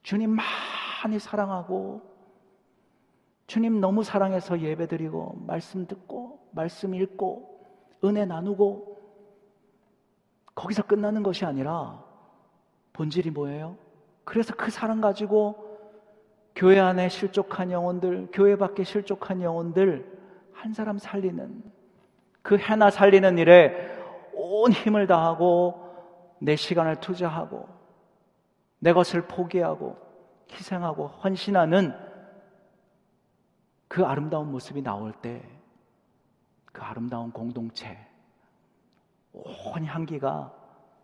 주님 0.03 0.35
많이 0.35 1.17
사랑하고, 1.17 2.14
주님 3.47 3.79
너무 3.79 4.03
사랑해서 4.03 4.59
예배 4.59 4.87
드리고, 4.87 5.43
말씀 5.45 5.85
듣고, 5.85 6.39
말씀 6.51 6.95
읽고, 6.95 7.59
은혜 8.03 8.25
나누고, 8.25 8.97
거기서 10.55 10.83
끝나는 10.83 11.21
것이 11.23 11.45
아니라, 11.45 12.03
본질이 12.93 13.31
뭐예요? 13.31 13.77
그래서 14.23 14.55
그 14.55 14.71
사랑 14.71 15.01
가지고, 15.01 15.77
교회 16.55 16.79
안에 16.79 17.09
실족한 17.09 17.71
영혼들, 17.71 18.29
교회 18.31 18.55
밖에 18.55 18.83
실족한 18.83 19.41
영혼들, 19.41 20.19
한 20.53 20.73
사람 20.73 20.97
살리는, 20.97 21.63
그 22.41 22.57
해나 22.57 22.89
살리는 22.89 23.37
일에 23.37 23.73
온 24.33 24.71
힘을 24.71 25.07
다하고, 25.07 25.85
내 26.39 26.55
시간을 26.55 26.99
투자하고, 26.99 27.75
내 28.79 28.93
것을 28.93 29.23
포기하고 29.23 29.97
희생하고 30.51 31.07
헌신하는 31.07 31.93
그 33.87 34.05
아름다운 34.05 34.51
모습이 34.51 34.81
나올 34.81 35.11
때 35.11 35.55
그 36.75 36.81
아름다운 36.83 37.31
공동체, 37.31 37.97
온 39.31 39.85
향기가 39.85 40.53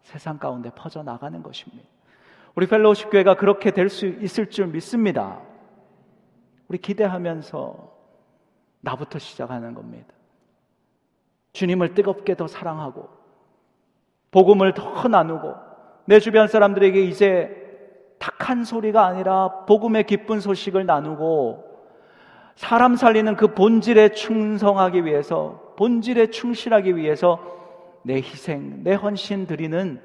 세상 0.02 0.38
가운데 0.38 0.70
퍼져 0.76 1.02
나가는 1.02 1.42
것입니다. 1.42 1.88
우리 2.56 2.68
펠로우십 2.68 3.10
교회가 3.10 3.36
그렇게 3.36 3.72
될 3.72 3.88
수 3.88 4.06
있을 4.06 4.50
줄 4.50 4.68
믿습니다. 4.68 5.40
우리 6.68 6.78
기대하면서 6.78 7.90
나부터 8.82 9.18
시작하는 9.20 9.74
겁니다. 9.74 10.14
주님을 11.54 11.94
뜨겁게 11.94 12.36
더 12.36 12.48
사랑하고 12.48 13.08
복음을 14.32 14.74
더 14.74 15.08
나누고 15.08 15.56
내 16.06 16.20
주변 16.20 16.48
사람들에게 16.50 17.02
이제 17.02 18.18
탁한 18.20 18.66
소리가 18.66 19.06
아니라 19.06 19.66
복음의 19.66 20.06
기쁜 20.06 20.42
소식을 20.42 20.86
나누고 20.86 21.71
사람 22.56 22.96
살리는 22.96 23.36
그 23.36 23.54
본질에 23.54 24.10
충성하기 24.10 25.06
위해서, 25.06 25.74
본질에 25.78 26.28
충실하기 26.28 26.96
위해서 26.96 27.40
내 28.04 28.16
희생, 28.18 28.84
내 28.84 28.94
헌신 28.94 29.48
드리는 29.48 30.02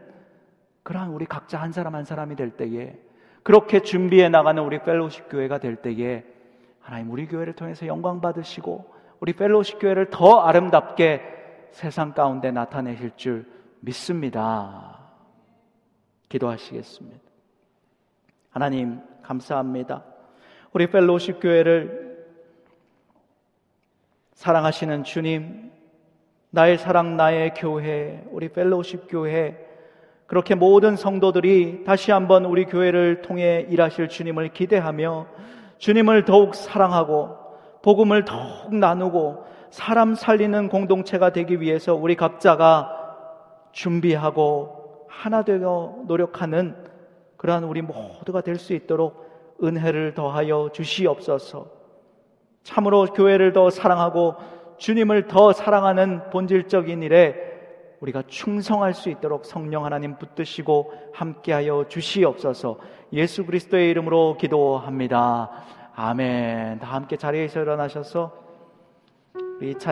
그러한 0.82 1.11
우리 1.11 1.26
각자 1.26 1.61
한 1.61 1.72
사람 1.72 1.94
한 1.94 2.05
사람이 2.05 2.36
될 2.36 2.51
때에 2.51 2.97
그렇게 3.42 3.80
준비해 3.80 4.28
나가는 4.28 4.62
우리 4.62 4.78
펠로우십 4.82 5.28
교회가 5.28 5.59
될 5.59 5.76
때에 5.76 6.24
하나님 6.80 7.11
우리 7.11 7.26
교회를 7.26 7.55
통해서 7.55 7.86
영광 7.86 8.20
받으시고 8.20 8.94
우리 9.20 9.32
펠로우십 9.32 9.80
교회를 9.80 10.11
더 10.11 10.40
아름답게 10.40 11.22
세상 11.72 12.12
가운데 12.12 12.51
나타내실 12.51 13.12
줄 13.16 13.47
믿습니다. 13.80 15.01
기도하시겠습니다. 16.28 17.20
하나님 18.51 19.01
감사합니다. 19.22 20.05
우리 20.72 20.86
펠로우십 20.88 21.40
교회를 21.40 22.05
사랑하시는 24.37 25.05
주님, 25.05 25.72
나의 26.51 26.76
사랑, 26.76 27.16
나의 27.16 27.55
교회, 27.55 28.22
우리 28.30 28.51
펠로우십 28.51 29.07
교회, 29.09 29.57
그렇게 30.26 30.55
모든 30.55 30.95
성도들이 30.95 31.84
다시 31.84 32.11
한번 32.11 32.45
우리 32.45 32.66
교회를 32.66 33.22
통해 33.22 33.66
일하실 33.70 34.11
주님을 34.11 34.53
기대하며 34.53 35.26
주님을 35.78 36.26
더욱 36.26 36.55
사랑하고 36.55 37.34
복음을 37.82 38.26
더욱 38.26 38.74
나누고 38.74 39.45
사람 39.70 40.14
살리는 40.14 40.68
공동체가 40.68 41.32
되기 41.32 41.61
위해서 41.62 41.95
우리 41.95 42.14
각자가 42.14 42.93
준비하고 43.72 45.07
하나 45.09 45.45
되어 45.45 46.03
노력하는 46.07 46.76
그러한 47.39 47.64
우리 47.64 47.80
모두가 47.80 48.43
될 48.43 48.57
수 48.59 48.74
있도록 48.74 49.57
은혜를 49.62 50.12
더하여 50.12 50.68
주시옵소서. 50.74 51.75
참으로 52.66 53.06
교회를 53.06 53.52
더 53.52 53.70
사랑하고 53.70 54.34
주님을 54.78 55.28
더 55.28 55.52
사랑하는 55.52 56.30
본질적인 56.30 57.00
일에 57.04 57.36
우리가 58.00 58.24
충성할 58.26 58.92
수 58.92 59.08
있도록 59.08 59.44
성령 59.44 59.84
하나님 59.84 60.18
붙드시고 60.18 60.92
함께하여 61.14 61.86
주시옵소서. 61.88 62.78
예수 63.12 63.46
그리스도의 63.46 63.88
이름으로 63.90 64.36
기도합니다. 64.36 65.48
아멘. 65.94 66.80
다 66.80 66.88
함께 66.88 67.16
자리에서 67.16 67.62
일어나셔서 67.62 68.32
우리 69.60 69.78